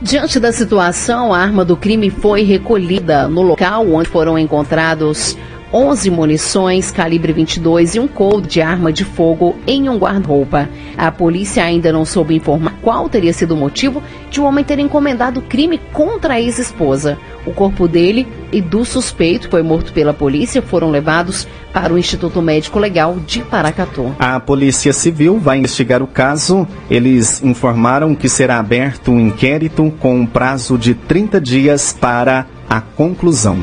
Diante 0.00 0.38
da 0.38 0.52
situação, 0.52 1.34
a 1.34 1.38
arma 1.38 1.64
do 1.64 1.76
crime 1.76 2.08
foi 2.08 2.42
recolhida 2.42 3.26
no 3.26 3.42
local 3.42 3.84
onde 3.88 4.08
foram 4.08 4.38
encontrados 4.38 5.36
11 5.72 6.10
munições 6.10 6.90
calibre 6.90 7.32
22 7.32 7.96
e 7.96 8.00
um 8.00 8.08
cold 8.08 8.48
de 8.48 8.62
arma 8.62 8.92
de 8.92 9.04
fogo 9.04 9.56
em 9.66 9.88
um 9.88 9.98
guarda-roupa. 9.98 10.68
A 10.96 11.10
polícia 11.10 11.62
ainda 11.62 11.92
não 11.92 12.04
soube 12.04 12.34
informar 12.34 12.74
qual 12.80 13.08
teria 13.08 13.32
sido 13.32 13.54
o 13.54 13.56
motivo 13.56 14.02
de 14.30 14.40
o 14.40 14.44
um 14.44 14.46
homem 14.46 14.64
ter 14.64 14.78
encomendado 14.78 15.42
crime 15.42 15.78
contra 15.92 16.34
a 16.34 16.40
ex-esposa. 16.40 17.18
O 17.46 17.52
corpo 17.52 17.86
dele 17.86 18.26
e 18.50 18.60
do 18.60 18.84
suspeito, 18.84 19.46
que 19.46 19.50
foi 19.50 19.62
morto 19.62 19.92
pela 19.92 20.14
polícia, 20.14 20.62
foram 20.62 20.90
levados 20.90 21.46
para 21.72 21.92
o 21.92 21.98
Instituto 21.98 22.40
Médico 22.40 22.78
Legal 22.78 23.16
de 23.26 23.40
Paracatu. 23.40 24.14
A 24.18 24.40
Polícia 24.40 24.92
Civil 24.92 25.38
vai 25.38 25.58
investigar 25.58 26.02
o 26.02 26.06
caso. 26.06 26.66
Eles 26.90 27.42
informaram 27.42 28.14
que 28.14 28.28
será 28.28 28.58
aberto 28.58 29.12
um 29.12 29.20
inquérito 29.20 29.92
com 30.00 30.20
um 30.20 30.26
prazo 30.26 30.78
de 30.78 30.94
30 30.94 31.40
dias 31.40 31.96
para 31.98 32.46
a 32.68 32.80
conclusão. 32.80 33.58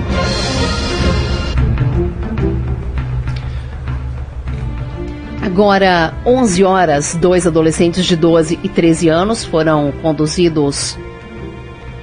Agora, 5.55 6.13
11 6.25 6.65
horas, 6.65 7.15
dois 7.15 7.47
adolescentes 7.47 8.05
de 8.05 8.17
12 8.17 8.59
e 8.61 8.67
13 8.67 9.07
anos 9.07 9.45
foram 9.45 9.93
conduzidos 10.01 10.97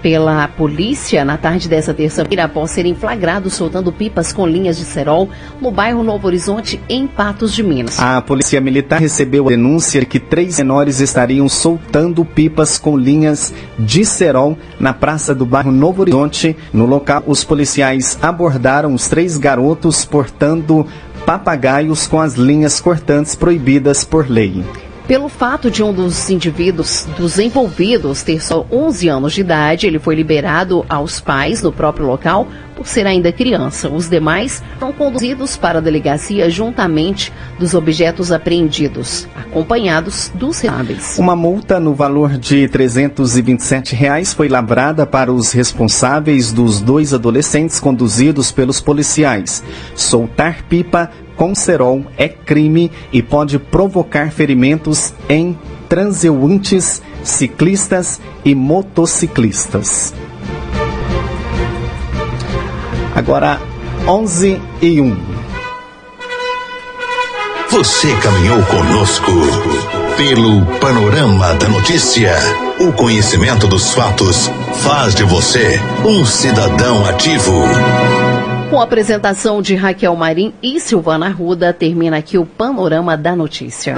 pela 0.01 0.49
polícia 0.49 1.23
na 1.23 1.37
tarde 1.37 1.69
dessa 1.69 1.93
terça-feira 1.93 2.45
após 2.45 2.71
serem 2.71 2.95
flagrados 2.95 3.53
soltando 3.53 3.93
pipas 3.93 4.33
com 4.33 4.47
linhas 4.47 4.79
de 4.79 4.85
cerol 4.85 5.29
no 5.61 5.71
bairro 5.71 6.03
Novo 6.03 6.27
Horizonte, 6.27 6.81
em 6.89 7.07
Patos 7.07 7.53
de 7.53 7.63
Minas. 7.63 8.01
A 8.01 8.23
polícia 8.23 8.59
militar 8.59 8.99
recebeu 8.99 9.47
a 9.47 9.51
denúncia 9.51 10.03
que 10.07 10.19
três 10.19 10.59
menores 10.59 11.01
estariam 11.01 11.47
soltando 11.47 12.25
pipas 12.25 12.79
com 12.79 12.97
linhas 12.97 13.53
de 13.79 14.03
cerol 14.07 14.57
na 14.81 14.95
praça 14.95 15.35
do 15.35 15.45
bairro 15.45 15.71
Novo 15.71 16.01
Horizonte. 16.01 16.57
No 16.73 16.87
local, 16.87 17.23
os 17.27 17.45
policiais 17.45 18.19
abordaram 18.23 18.95
os 18.95 19.09
três 19.09 19.37
garotos 19.37 20.07
portando 20.07 20.87
papagaios 21.25 22.07
com 22.07 22.21
as 22.21 22.35
linhas 22.35 22.81
cortantes 22.81 23.35
proibidas 23.35 24.05
por 24.05 24.29
lei. 24.29 24.65
Pelo 25.13 25.29
fato 25.29 25.71
de 25.71 25.83
um 25.83 25.93
dos 25.93 26.31
indivíduos, 26.31 27.07
dos 27.19 27.39
envolvidos, 27.39 28.23
ter 28.23 28.43
só 28.43 28.65
11 28.73 29.09
anos 29.11 29.35
de 29.35 29.43
idade, 29.43 29.87
ele 29.87 29.99
foi 29.99 30.15
liberado 30.15 30.87
aos 30.89 31.21
pais 31.21 31.61
no 31.61 31.71
próprio 31.71 32.07
local 32.07 32.49
por 32.75 32.87
ser 32.87 33.07
ainda 33.07 33.31
criança. 33.31 33.91
Os 33.91 34.09
demais 34.09 34.63
foram 34.79 34.91
conduzidos 34.95 35.55
para 35.55 35.81
a 35.81 35.83
delegacia 35.83 36.49
juntamente 36.49 37.31
dos 37.59 37.75
objetos 37.75 38.33
apreendidos, 38.33 39.29
acompanhados 39.37 40.33
dos 40.35 40.61
responsáveis. 40.61 41.19
Uma 41.19 41.37
multa 41.37 41.79
no 41.79 41.95
valor 41.95 42.39
de 42.39 42.67
327 42.69 43.95
reais 43.95 44.33
foi 44.33 44.49
lavrada 44.49 45.05
para 45.05 45.31
os 45.31 45.53
responsáveis 45.53 46.53
dos 46.53 46.81
dois 46.81 47.13
adolescentes 47.13 47.79
conduzidos 47.79 48.51
pelos 48.51 48.81
policiais. 48.81 49.63
Soltar 49.95 50.63
pipa 50.65 51.11
com 51.37 51.55
cerol 51.55 52.05
é 52.17 52.29
crime 52.29 52.91
e 53.13 53.23
pode 53.23 53.59
provocar 53.59 54.31
ferimentos 54.31 55.15
em 55.29 55.59
transeuntes, 55.89 57.03
ciclistas 57.23 58.21
e 58.45 58.55
motociclistas. 58.55 60.15
Agora, 63.15 63.61
11 64.07 64.61
e 64.81 65.01
1. 65.01 65.17
Você 67.71 68.15
caminhou 68.17 68.63
conosco 68.65 69.33
pelo 70.17 70.67
panorama 70.79 71.55
da 71.55 71.69
notícia. 71.69 72.35
O 72.79 72.93
conhecimento 72.93 73.67
dos 73.67 73.95
fatos 73.95 74.51
faz 74.83 75.15
de 75.15 75.25
você 75.25 75.81
um 76.05 76.27
cidadão 76.27 77.07
ativo. 77.07 77.65
Com 78.73 78.81
a 78.81 78.85
apresentação 78.85 79.61
de 79.61 79.75
Raquel 79.75 80.17
Marim 80.17 80.55
e 80.63 80.81
Silvana 80.81 81.29
Ruda, 81.29 81.75
termina 81.75 82.17
aqui 82.17 82.39
o 82.39 82.47
Panorama 82.47 83.19
da 83.19 83.37
Notícia. 83.37 83.95